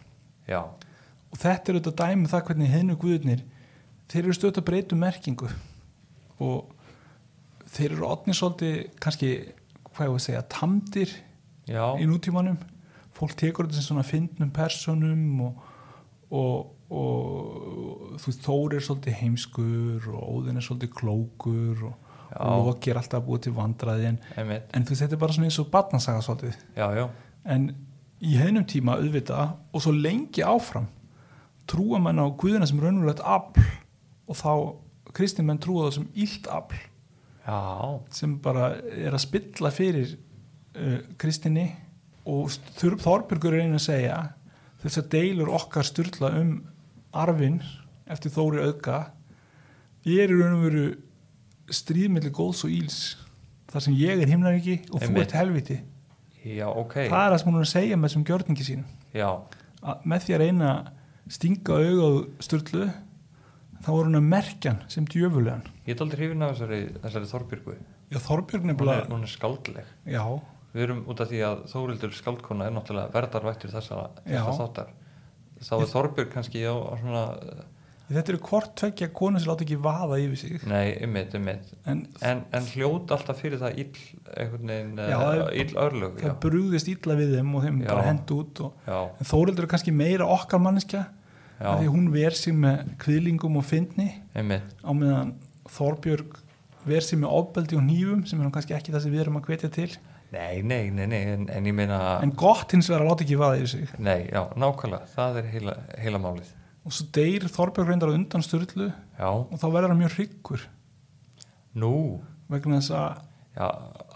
já, 0.45 0.59
og 0.59 1.37
þetta 1.39 1.71
er 1.71 1.77
auðvitað 1.79 1.99
dæmi 2.01 2.25
um 2.25 2.31
það 2.33 2.43
hvernig 2.49 2.73
hennu 2.73 2.97
guðnir 2.99 3.43
þeir 4.11 4.23
eru 4.25 4.35
stöðt 4.35 4.59
að 4.59 4.67
breyta 4.69 4.95
um 4.95 5.01
merkingu. 5.01 5.49
Og 6.39 6.74
þeir 7.75 7.95
eru 7.95 8.07
odnir 8.07 8.37
svolítið 8.37 8.77
kannski, 9.03 9.31
hvað 9.91 10.07
ég 10.07 10.13
var 10.13 10.21
að 10.21 10.25
segja, 10.25 10.45
tamdir 10.51 11.11
já, 11.69 11.83
í 11.99 12.07
nútímanum. 12.09 12.57
Fólk 13.15 13.35
tekur 13.39 13.67
þetta 13.67 13.79
sem 13.79 13.89
svona 13.89 14.05
fyndnum 14.07 14.51
personum 14.55 15.43
og, 15.45 15.67
og, 16.35 16.73
og 16.91 18.17
þú 18.19 18.31
veist, 18.31 18.41
Þór 18.43 18.75
er 18.75 18.85
svolítið 18.87 19.19
heimskur 19.21 20.09
og 20.11 20.25
Óðinn 20.35 20.59
er 20.59 20.65
svolítið 20.65 20.95
klókur 20.99 21.85
og, 21.91 22.11
og 22.35 22.69
Loki 22.71 22.91
er 22.91 22.99
alltaf 22.99 23.23
búið 23.27 23.47
til 23.47 23.55
vandræði 23.55 24.11
en, 24.11 24.19
en 24.35 24.87
þú 24.87 24.99
þetta 24.99 25.15
er 25.15 25.21
bara 25.21 25.37
svona 25.37 25.51
eins 25.51 25.61
og 25.63 25.71
barnasaga 25.71 26.25
svolítið. 26.25 26.57
Já, 26.75 26.89
já, 26.97 27.05
en 27.55 27.69
í 28.25 28.35
hennum 28.39 28.65
tíma 28.67 28.97
auðvitað 28.99 29.55
og 29.75 29.83
svo 29.83 29.93
lengi 29.95 30.43
áfram 30.45 30.89
trúa 31.69 31.99
menn 32.01 32.21
á 32.21 32.27
Guðina 32.37 32.67
sem 32.69 32.79
raunverulegt 32.81 33.23
afl 33.23 33.63
og 34.25 34.39
þá 34.39 34.51
kristin 35.15 35.47
menn 35.47 35.61
trúa 35.61 35.87
það 35.87 35.97
sem 35.99 36.11
illt 36.25 36.49
afl 36.51 36.83
já, 37.45 37.59
sem 38.17 38.37
bara 38.43 38.73
er 38.91 39.13
að 39.13 39.23
spilla 39.25 39.71
fyrir 39.73 40.15
uh, 40.15 40.99
kristinni 41.21 41.69
og 42.25 42.49
Þorbjörgur 42.79 43.53
er 43.53 43.67
einu 43.67 43.79
að 43.79 43.85
segja 43.85 44.19
þess 44.81 45.01
að 45.01 45.11
deilur 45.13 45.51
okkar 45.53 45.87
styrla 45.87 46.31
um 46.41 46.55
arfin 47.15 47.59
eftir 48.11 48.33
Þóri 48.33 48.63
auðga 48.65 48.99
ég 50.05 50.25
er 50.25 50.33
í 50.33 50.39
raun 50.39 50.57
og 50.59 50.65
veru 50.67 50.87
stríðmilli 51.73 52.29
góðs 52.33 52.61
og 52.67 52.73
íls. 52.73 52.99
Þar 53.71 53.85
sem 53.87 53.95
ég 53.97 54.21
er 54.21 54.29
himnaríki 54.29 54.75
og 54.93 55.01
þú 55.01 55.21
ert 55.23 55.33
helviti 55.35 55.79
já, 56.45 56.67
ok. 56.69 56.93
Það 57.09 57.21
er 57.23 57.31
það 57.33 57.39
sem 57.41 57.49
hún 57.49 57.57
er 57.57 57.65
að 57.65 57.71
segja 57.71 57.97
með 57.97 58.09
þessum 58.09 58.25
gjörningi 58.29 58.67
sínum. 58.67 58.91
Já, 59.15 59.29
með 60.05 60.25
því 60.25 60.35
að 60.35 60.43
reyna 60.43 60.69
að 60.75 61.33
stinga 61.35 61.79
augað 61.81 62.19
styrlu 62.45 62.89
þá 63.83 63.89
er 63.91 64.07
hún 64.07 64.19
að 64.19 64.27
merkja 64.31 64.71
hann 64.73 64.81
sem 64.91 65.05
djöfulegan. 65.11 65.63
Ég 65.85 65.95
er 65.95 66.03
aldrei 66.05 66.21
hrifin 66.23 66.45
af 66.47 66.55
þessari, 66.55 66.79
þessari 67.03 67.31
Þorbjörgu. 67.33 67.75
Já 68.13 68.19
er, 68.21 68.65
nefnilega 68.71 69.07
hún 69.11 69.23
er 69.27 69.33
skáldleg. 69.35 69.93
Já, 70.05 70.23
við 70.75 70.83
erum 70.87 71.03
út 71.11 71.21
af 71.25 71.29
því 71.31 71.43
að 71.49 71.63
Þórildur 71.73 72.15
skáldkona 72.15 72.67
er 72.69 72.75
náttúrulega 72.75 73.13
verðarvættur 73.15 73.73
þessa, 73.75 74.01
Já. 74.25 74.41
þessa 74.41 74.57
þáttar. 74.63 74.91
Þá 75.65 75.73
er 75.81 75.89
Þorbjörg 75.93 76.33
kannski 76.35 76.65
á, 76.67 76.75
á 76.75 76.93
svona 76.99 77.23
þetta 78.05 78.33
eru 78.35 78.39
hvort 78.45 78.75
tveggja 78.77 79.07
konu 79.17 79.39
sem 79.41 79.49
láta 79.49 79.65
ekki 79.65 79.77
vaða 79.81 80.17
yfir 80.21 80.37
sig. 80.37 80.65
Nei, 80.69 80.91
ymmit, 81.01 81.31
ymmit 81.39 81.71
en 81.89 82.03
en, 82.21 82.43
en 82.53 82.67
hljóta 82.69 83.15
alltaf 83.17 83.39
fyrir 83.41 83.57
það 83.57 83.79
ill 83.81 84.01
veginn, 84.35 84.99
Já, 85.09 85.17
er- 85.31 85.55
ill 85.63 85.73
örlög 85.81 86.19
það 86.21 86.35
brúðist 86.43 86.91
illa 86.91 87.15
við 87.17 87.33
þeim 87.39 87.55
og 87.57 87.65
þeim 87.65 87.79
Já. 87.81 87.87
bara 87.89 88.03
hend 88.05 88.33
út 88.35 88.61
og, 88.67 88.75
Þórildur 89.25 89.65
er 89.65 89.71
kannski 89.73 89.95
meira 89.95 90.27
okkar 90.35 90.61
manneskja. 90.61 91.07
já, 91.07 91.24
af 91.59 91.79
því 91.79 91.91
hún 91.93 92.09
ver 92.13 92.35
sig 92.35 92.55
með 92.57 92.89
kviðlingum 93.01 93.59
og 93.59 93.65
fyndni. 93.67 94.09
Á 94.35 94.91
meðan 94.91 95.35
Þorbjörg 95.75 96.35
ver 96.85 97.05
sig 97.05 97.19
með 97.21 97.33
ofbeldi 97.39 97.77
og 97.79 97.85
nýfum 97.85 98.25
sem 98.29 98.41
er 98.41 98.51
kannski 98.53 98.75
ekki 98.77 98.93
það 98.93 99.05
sem 99.05 99.15
við 99.15 99.23
erum 99.25 99.39
að 99.39 99.49
hvetja 99.49 99.71
til. 99.73 99.89
Nei, 100.35 100.61
nei, 100.65 100.89
nei, 100.91 101.05
nei 101.07 101.21
en, 101.31 101.45
en 101.53 101.67
ég 101.69 101.75
meina 101.77 101.97
en 102.23 102.33
gott 102.35 102.73
hins 102.75 102.89
vegar 102.89 103.05
að 103.05 103.11
láta 103.11 103.25
ekki 103.25 103.39
vaða 103.39 103.59
yfir 103.61 103.71
sig. 103.71 103.91
Nei, 104.03 104.27
já, 104.27 104.41
nákvæmlega, 104.59 105.11
það 105.13 105.39
er 105.41 105.49
heila, 105.53 105.75
heila 106.01 106.21
málið. 106.21 106.49
Og 106.85 106.93
svo 106.93 107.07
deyr 107.15 107.45
Þorbjörg 107.49 107.91
reyndar 107.91 108.11
á 108.11 108.17
undan 108.17 108.45
styrlu 108.45 108.89
já, 108.91 109.29
og 109.29 109.55
þá 109.61 109.67
verður 109.69 109.93
hann 109.93 110.01
mjög 110.01 110.17
hryggur. 110.19 110.65
Nú. 111.81 111.93
Vegna 112.51 112.81
þess 112.81 112.93
að 112.97 113.21
já, 113.55 113.69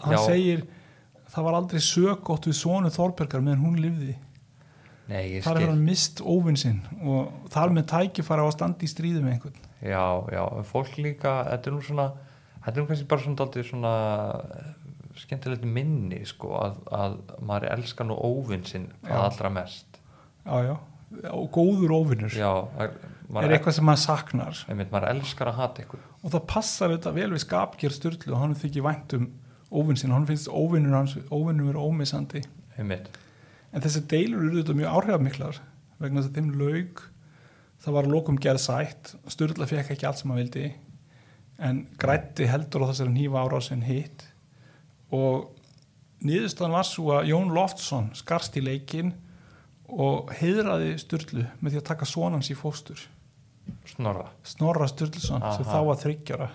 hann 0.04 0.26
segir 0.26 0.66
það 1.30 1.48
var 1.48 1.60
aldrei 1.60 1.82
sögótt 1.86 2.50
við 2.50 2.58
sonu 2.60 2.92
Þorbjörgar 2.94 3.46
meðan 3.46 3.64
hún 3.64 3.80
lifði 3.82 4.18
nei, 5.10 5.40
þar 5.44 5.60
hefur 5.60 5.72
hann 5.74 5.84
mist 5.86 6.22
óvinn 6.22 6.58
sinn 6.60 6.80
og 7.02 7.50
þar 7.54 7.74
með 7.76 7.88
tækifæra 7.94 8.46
á 8.46 8.48
að 8.48 8.56
standa 8.56 8.86
í 8.86 8.92
stríði 8.92 9.24
með 9.26 9.36
einhvern. 9.36 9.62
Já, 9.82 10.04
já, 10.36 10.44
fólk 10.70 10.98
líka, 11.02 11.34
þetta 11.50 11.72
er 11.72 11.76
nú 11.78 11.82
svona, 11.88 12.08
þetta 12.66 12.74
er 12.76 12.84
nú 12.84 12.90
kannski 12.92 13.10
bara 13.14 13.26
svona 13.26 13.40
daldið 13.42 13.68
svona 13.70 13.94
eh, 14.60 14.70
skemmtilegt 15.24 15.66
minni, 15.68 16.22
sko, 16.30 16.54
að, 16.62 16.80
að 16.96 17.18
maður 17.50 17.70
elskar 17.76 18.08
nú 18.10 18.18
óvinn 18.30 18.66
sinn 18.68 18.90
hvað 19.04 19.18
Já. 19.18 19.26
allra 19.30 19.54
mest. 19.60 20.00
já, 20.46 20.58
já, 20.70 20.76
og 21.34 21.48
góður 21.56 21.96
óvinnur 21.98 22.36
Já, 22.38 22.52
er 22.80 22.94
maður, 23.30 23.56
eitthvað 23.58 23.76
sem 23.80 23.88
maður 23.90 24.04
saknar. 24.04 24.60
Einmitt, 24.70 24.92
maður 24.94 25.10
elskar 25.16 25.50
að 25.52 25.58
hata 25.64 25.84
ykkur. 25.86 26.04
og 26.24 26.34
það 26.36 26.46
passar 26.54 26.94
þetta 26.94 27.16
vel 27.16 27.32
við 27.34 27.44
skapgjör 27.46 27.96
styrlu 27.96 28.36
og 28.36 28.44
hann 28.44 28.56
þykir 28.62 28.86
vænt 28.86 29.16
um 29.18 29.26
óvinn 29.70 30.00
sinn. 30.00 30.14
Hann 30.14 30.28
finnst 30.30 30.50
óvinnur 30.50 30.96
hans 30.98 31.18
óvinnur 31.32 31.74
er 31.74 31.82
ómissandi. 31.82 32.44
Einmitt, 32.78 33.10
en 33.74 33.84
þessi 33.86 34.04
deilur 34.10 34.46
eru 34.48 34.62
þetta 34.62 34.78
mjög 34.80 34.98
áhrifamiklar 34.98 35.62
vegna 36.00 36.22
þess 36.22 36.32
að 36.32 36.38
þeim 36.40 36.52
laug 36.60 37.02
það 37.80 37.96
var 37.96 38.12
lókum 38.12 38.40
gerð 38.42 38.64
sætt 38.64 39.14
Sturla 39.32 39.68
fekk 39.70 39.94
ekki 39.96 40.08
allt 40.08 40.22
sem 40.22 40.32
hann 40.32 40.42
vildi 40.42 40.68
en 41.60 41.82
grætti 42.00 42.48
heldur 42.48 42.86
á 42.88 42.90
þessari 42.92 43.14
nýfa 43.14 43.44
ára 43.44 43.60
sem 43.64 43.82
hitt. 43.84 44.24
Og 45.16 45.50
niðurstaðan 46.24 46.76
var 46.78 46.88
svo 46.88 47.14
að 47.18 47.32
Jón 47.34 47.54
Loftsson 47.56 48.12
skarst 48.18 48.58
í 48.60 48.64
leikin 48.64 49.14
og 49.90 50.32
heiðraði 50.40 50.94
Sturlu 51.02 51.46
með 51.60 51.74
því 51.74 51.82
að 51.82 51.88
taka 51.92 52.08
sonans 52.08 52.52
í 52.54 52.58
fóstur. 52.58 53.02
Snorra? 53.90 54.30
Snorra 54.48 54.88
Sturluson 54.90 55.44
sem 55.44 55.66
Aha. 55.68 55.74
þá 55.74 55.80
var 55.90 56.00
þryggjara 56.02 56.50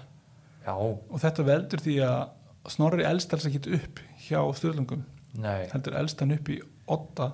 Já, 0.64 0.74
og 0.74 1.18
þetta 1.22 1.44
veldur 1.46 1.82
því 1.84 1.98
að 2.08 2.70
Snorri 2.72 3.04
elst 3.04 3.34
alls 3.36 3.44
ekki 3.50 3.60
upp 3.76 4.00
hjá 4.24 4.38
Sturlungum. 4.56 5.04
Nei. 5.36 5.66
Heldur 5.74 5.98
elst 6.00 6.22
hann 6.22 6.32
upp 6.32 6.48
í 6.48 6.56
otta 6.90 7.32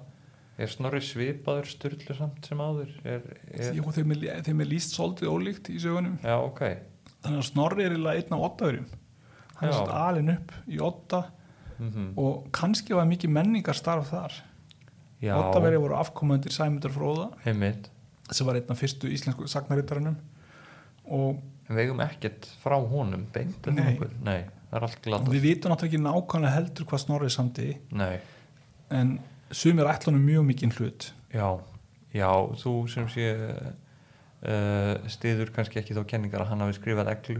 Er 0.60 0.68
Snorri 0.68 1.00
svipaður 1.00 1.70
styrlu 1.70 2.12
samt 2.12 2.44
sem 2.44 2.60
áður? 2.60 2.90
Er, 3.08 3.22
er... 3.48 3.70
Jú, 3.78 3.84
þeim 3.96 4.10
er, 4.12 4.42
þeim 4.44 4.58
er 4.60 4.68
líst 4.68 4.92
svolítið 4.92 5.30
ólíkt 5.32 5.70
í 5.72 5.78
sögunum. 5.80 6.18
Já, 6.20 6.34
ok. 6.36 6.60
Þannig 7.24 7.40
að 7.40 7.46
Snorri 7.48 7.86
er 7.86 7.94
eiginlega 7.94 8.20
einn 8.20 8.34
af 8.36 8.44
ottaverjum 8.50 8.90
hann 9.60 9.68
er 9.68 9.76
svolítið 9.76 10.00
alin 10.00 10.32
upp 10.34 10.52
í 10.68 10.80
otta 10.84 11.22
mm 11.80 12.10
og 12.20 12.50
kannski 12.52 12.92
var 12.92 13.06
mikið 13.08 13.32
menningarstarf 13.32 14.10
þar. 14.10 14.34
Já, 15.20 15.32
ottaverja 15.36 15.80
voru 15.80 15.96
afkomendir 15.96 16.52
Sæmundur 16.52 16.92
Fróða 16.92 17.30
heimitt 17.46 17.88
sem 18.30 18.46
var 18.46 18.58
einn 18.60 18.68
af 18.72 18.80
fyrstu 18.80 19.08
íslensku 19.08 19.48
sagnarittarannum 19.48 20.18
og 21.08 21.40
En 21.70 21.76
við 21.78 21.86
eigum 21.86 22.00
ekkert 22.04 22.48
frá 22.60 22.76
honum 22.76 23.24
beint 23.32 23.64
það 23.64 23.76
Nei. 23.78 24.08
Nei, 24.26 24.40
það 24.68 24.76
er 24.76 24.86
allt 24.86 25.02
glatað. 25.04 25.34
Við 25.36 25.44
vitum 25.44 25.72
náttúrulega 25.72 25.88
ekki 25.88 26.04
nákvæmlega 26.04 26.54
heldur 26.56 26.88
hvað 26.90 27.02
Snorri 27.04 27.30
samti 27.32 27.68
Nei, 27.96 28.14
en 28.92 29.12
sumir 29.50 29.88
ætlunum 29.90 30.24
mjög 30.24 30.48
mikið 30.50 30.80
hlut. 30.80 31.06
Já, 31.34 31.46
já, 32.14 32.30
þú 32.62 32.74
sem 32.90 33.06
sé 33.12 33.30
uh, 33.36 35.08
stiður 35.10 35.52
kannski 35.54 35.80
ekki 35.82 35.96
þá 35.96 36.04
kenningar 36.14 36.44
að 36.44 36.52
hann 36.52 36.64
hafi 36.64 36.78
skrifað 36.78 37.12
eglu. 37.14 37.38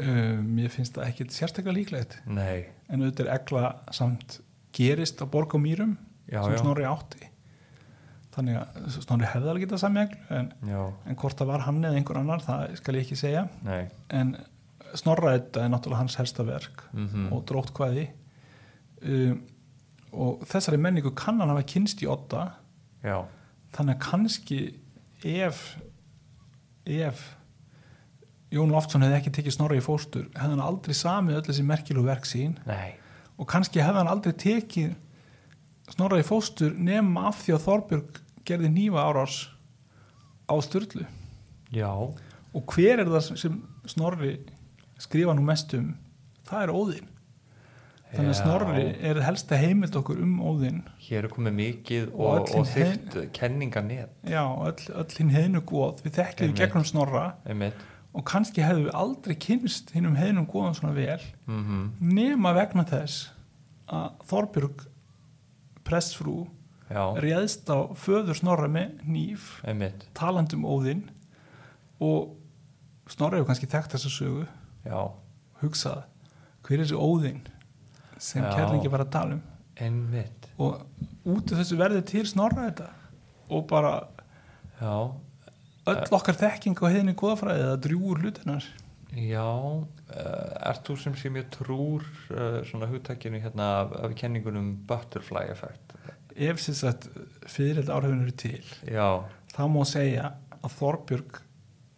Uh, 0.00 0.38
mér 0.44 0.72
finnst 0.72 0.96
það 0.96 1.10
ekki 1.10 1.28
sérstaklega 1.34 1.76
líklegt. 1.76 2.20
Nei, 2.28 2.70
en 2.88 3.02
auðvitað 3.02 3.26
er 3.26 3.34
egla 3.36 3.64
samt 3.96 4.40
gerist 4.76 5.20
á 5.20 5.26
borg 5.28 5.56
og 5.56 5.62
mýrum 5.64 5.96
já, 6.30 6.40
sem 6.44 6.54
já, 6.56 6.62
Snorri 6.62 6.86
átti. 6.88 7.26
Þannig 8.30 8.60
að 8.60 8.88
Snorri 8.94 9.28
hefði 9.28 9.50
alveg 9.50 9.66
getað 9.66 9.82
sami 9.82 10.04
eglu 10.04 10.20
en, 10.38 10.50
en 10.62 11.18
hvort 11.18 11.40
það 11.40 11.50
var 11.50 11.64
hann 11.66 11.82
eða 11.82 11.98
einhver 11.98 12.20
annar 12.20 12.44
það 12.44 12.76
skal 12.78 12.96
ég 12.96 13.06
ekki 13.06 13.18
segja. 13.18 13.46
Nei. 13.66 13.82
En 14.14 14.36
Snorra 14.98 15.34
þetta 15.36 15.64
er 15.64 15.72
náttúrulega 15.72 16.02
hans 16.04 16.18
helsta 16.18 16.46
verk 16.46 16.84
mm 16.92 17.28
og 17.34 17.42
drótt 17.46 17.72
hvaði 17.76 18.08
um, 19.02 19.40
og 20.12 20.44
þessari 20.48 20.80
menningu 20.80 21.12
kann 21.16 21.40
hann 21.40 21.52
hafa 21.52 21.66
kynst 21.68 22.02
í 22.04 22.08
otta 22.10 22.46
Já, 23.04 23.22
þannig 23.76 23.96
að 23.96 24.06
kannski 24.06 24.60
ef 25.24 25.60
ef 26.90 27.28
Jón 28.50 28.72
Loftsson 28.74 29.04
hefði 29.04 29.20
ekki 29.20 29.32
tekið 29.36 29.54
Snorra 29.54 29.78
í 29.78 29.84
fóstur 29.84 30.26
hefði 30.34 30.56
hann 30.56 30.64
aldrei 30.64 30.96
samið 30.96 31.38
öll 31.38 31.44
þessi 31.46 31.66
merkilu 31.66 32.02
verk 32.02 32.26
sín. 32.26 32.56
Nei, 32.66 32.96
og 33.38 33.46
kannski 33.50 33.82
hefði 33.82 34.02
hann 34.02 34.10
aldrei 34.10 34.34
tekið 34.34 34.96
Snorra 35.94 36.18
í 36.22 36.26
fóstur 36.26 36.74
nema 36.74 37.28
af 37.30 37.44
því 37.44 37.54
að 37.56 37.64
Þorbjörg 37.66 38.20
gerði 38.46 38.72
nýfa 38.74 39.06
árás 39.06 39.38
á 40.50 40.54
Sturlu. 40.66 41.06
Já. 41.70 41.90
Og 41.90 42.74
hver 42.74 43.02
er 43.02 43.10
það 43.10 43.30
sem 43.38 43.60
Snorri 43.86 44.34
skrifa 44.98 45.34
nú 45.38 45.46
mest 45.46 45.74
um? 45.78 45.92
Það 46.50 46.64
er 46.64 46.74
Óðinn 46.74 47.09
þannig 48.14 48.32
að. 48.32 48.38
Snorri 48.40 48.84
er 49.10 49.20
helsta 49.24 49.58
heimild 49.60 49.96
okkur 50.00 50.20
um 50.24 50.36
Óðinn. 50.42 50.82
Hér 51.04 51.26
er 51.28 51.32
komið 51.32 51.56
mikið 51.58 52.08
Og 52.14 52.26
og, 52.26 52.52
og, 52.58 52.68
þygt 52.70 53.16
kenninganet 53.36 54.10
já, 54.26 54.42
öll, 54.42 54.84
öll 55.02 55.16
hinn 55.18 55.32
heðnu 55.34 55.62
góð 55.66 56.04
við 56.04 56.18
þekkjum 56.18 56.54
gegnum 56.58 56.86
Snorra. 56.88 57.24
Einmitt. 57.46 57.84
Og 58.10 58.24
kannski 58.26 58.64
hefðu 58.66 58.88
við 58.88 58.96
aldrei 58.98 59.36
kynst 59.38 59.92
hinn 59.94 60.08
um 60.10 60.16
heðnum 60.18 60.48
góðan 60.50 60.78
svona 60.78 60.94
vel. 60.96 61.20
Mm 61.46 61.90
nema 62.00 62.54
vegna 62.56 62.86
þess 62.88 63.30
að 63.90 64.10
Þorbjörg 64.30 64.86
pressfrú 65.86 66.48
réðst 66.90 67.70
á 67.70 67.86
föður 67.94 68.34
Snorra 68.34 68.66
með 68.68 68.98
nýf 69.06 69.60
einmitt. 69.62 70.08
talandi 70.14 70.58
um 70.58 70.66
Óðinn. 70.66 71.06
Og 72.00 72.36
Snorri 73.10 73.38
hefur 73.38 73.50
kannski 73.50 73.70
þekkt 73.70 73.94
þessa 73.94 74.10
sögu. 74.10 74.46
Já, 74.86 75.12
hugsað 75.62 76.04
hver 76.64 76.78
er 76.78 76.84
þessi 76.84 76.98
Óðinn 76.98 77.40
sem 78.20 78.44
kærlingi 78.44 78.92
var 78.92 79.06
að 79.06 79.12
tala 79.16 79.38
um. 79.38 79.42
Einmitt. 79.80 80.50
Og 80.60 80.82
út 81.24 81.52
af 81.52 81.62
þessu 81.62 81.78
verði 81.80 82.02
til 82.10 82.26
Snorra 82.28 82.66
þetta. 82.68 82.90
Og 83.50 83.64
bara 83.70 83.94
Já, 84.80 85.12
öll 85.90 86.14
okkar 86.16 86.38
þekking 86.40 86.78
á 86.80 86.84
heiðinni 86.88 87.16
góðafræði 87.18 87.64
eða 87.66 87.80
drjúur 87.84 88.22
hlutinnar 88.22 88.68
Já, 89.10 89.44
uh, 89.44 90.68
ert 90.70 90.86
þú 90.86 90.96
sem 91.02 91.16
sé 91.18 91.32
mjög 91.34 91.48
trúr 91.56 92.06
uh, 92.30 92.60
svona 92.68 92.88
hugtækinu 92.88 93.42
hérna 93.42 93.66
af, 93.82 93.96
af 94.06 94.14
kenningunum 94.16 94.72
butterfly 94.88 95.50
effect? 95.52 95.96
ef 96.36 96.62
sem 96.62 96.76
sagt 96.78 97.08
fyrirlega 97.50 97.96
áhrifin 97.96 98.22
eru 98.24 98.36
til 98.40 98.70
Já, 98.88 99.26
þá 99.52 99.62
má 99.68 99.82
segja 99.88 100.30
að 100.60 100.76
Þorbjörg 100.78 101.40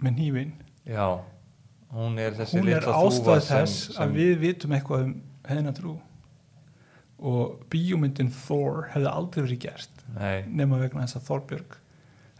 með 0.02 0.16
nývin 0.18 0.54
já, 0.88 1.06
hún 1.94 2.18
er 2.18 2.38
hún 2.50 2.72
er 2.72 2.88
ástæð 2.88 3.44
þess 3.50 3.84
sem 3.92 4.02
að 4.02 4.16
við 4.18 4.32
vitum 4.42 4.74
eitthvað 4.74 5.06
um 5.06 5.14
heiðina 5.46 5.74
trú 5.76 5.98
og 7.22 7.62
bíómyndin 7.72 8.32
Thor 8.34 8.88
hefði 8.92 9.10
aldrei 9.12 9.44
verið 9.44 9.60
gert 9.66 10.04
Nei, 10.16 10.42
nema 10.50 10.80
vegna 10.82 11.04
þess 11.06 11.20
að 11.20 11.26
Þorbjörg 11.30 11.76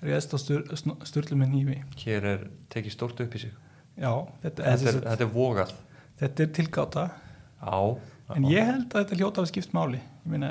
réðst 0.03 0.35
á 0.35 0.39
styr, 0.43 0.65
styrlu 1.07 1.39
með 1.39 1.53
nývi 1.55 1.77
hér 2.03 2.27
er 2.33 2.47
tekið 2.75 2.97
stórt 2.97 3.21
upp 3.23 3.37
í 3.39 3.43
sig. 3.45 3.53
Já, 3.95 4.11
þetta, 4.43 4.65
Þetta 4.65 4.89
er, 4.91 4.99
þetta, 5.05 5.27
er 5.27 5.31
vogað. 5.31 5.75
Þetta 6.23 6.43
er 6.43 6.51
tilgáta. 6.57 7.05
Já, 7.63 7.79
en 8.35 8.49
ég 8.51 8.67
held 8.67 8.89
að 8.89 9.05
þetta 9.05 9.19
hljóta 9.21 9.45
að 9.45 9.51
skipt 9.53 9.77
máli. 9.77 10.01
Ég, 10.01 10.33
meina, 10.33 10.51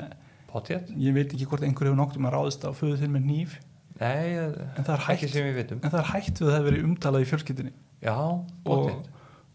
ég 0.52 1.16
veit 1.16 1.34
ekki 1.34 1.48
hvort 1.50 1.66
einhver 1.66 1.90
hefur 1.90 1.98
noktum 1.98 2.28
að 2.28 2.36
ráðist 2.36 2.64
á 2.64 2.70
föðu 2.76 3.00
þinn 3.02 3.14
með 3.16 3.28
nýf 3.28 3.58
Nei, 4.00 4.34
En 4.34 4.84
það 4.86 4.94
er 4.94 5.02
hægt. 5.06 5.34
en 5.36 5.90
það 5.92 5.98
er 6.00 6.08
hægt 6.10 6.40
við 6.40 6.46
að 6.46 6.48
það 6.48 6.56
hefur 6.56 6.68
verið 6.70 6.86
umtalað 6.88 7.24
í 7.24 7.28
fjölskyldinni 7.30 7.72
Já, 8.02 8.16
og, 8.16 8.46
potjett 8.64 9.10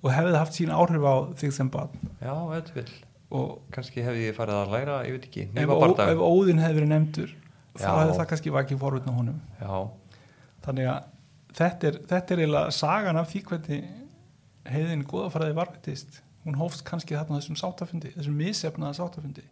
og 0.05 0.13
hefði 0.13 0.37
haft 0.37 0.55
sín 0.55 0.71
áhrif 0.71 1.03
á 1.03 1.15
þig 1.41 1.53
sem 1.57 1.69
barn. 1.73 2.09
Já, 2.21 2.33
þetta 2.53 2.75
vil 2.77 2.87
og 3.35 3.57
kannski 3.75 4.03
hefði 4.05 4.29
ég 4.29 4.37
farið 4.37 4.61
að 4.61 4.73
læra, 4.73 4.97
ég 5.07 5.17
veit 5.17 5.27
ekki 5.27 5.45
ef, 5.51 5.71
ó, 5.71 5.87
ef 6.07 6.23
óðinn 6.23 6.61
hefði 6.63 6.79
verið 6.79 6.91
nefndur 6.93 7.33
þá 7.77 7.89
hefði 7.89 8.15
það 8.17 8.29
kannski 8.31 8.53
vækið 8.55 8.79
forvöldna 8.81 9.15
honum. 9.17 9.41
Já. 9.59 9.73
þannig 10.65 10.89
að 10.93 11.09
þetta 11.57 11.89
er, 11.89 11.99
þetta 12.13 12.33
er 12.33 12.43
eiginlega 12.43 12.77
sagan 12.77 13.19
af 13.19 13.29
því 13.33 13.43
hvernig 13.51 13.91
heiðin 14.67 15.05
góðafræði 15.11 15.57
varveitist 15.57 16.21
hún 16.47 16.59
hófst 16.61 16.85
kannski 16.87 17.17
þarna 17.17 17.41
þessum 17.41 17.59
sátafundi 17.59 18.13
þessum 18.15 18.39
misefnaða 18.39 18.99
sátafundi 19.01 19.47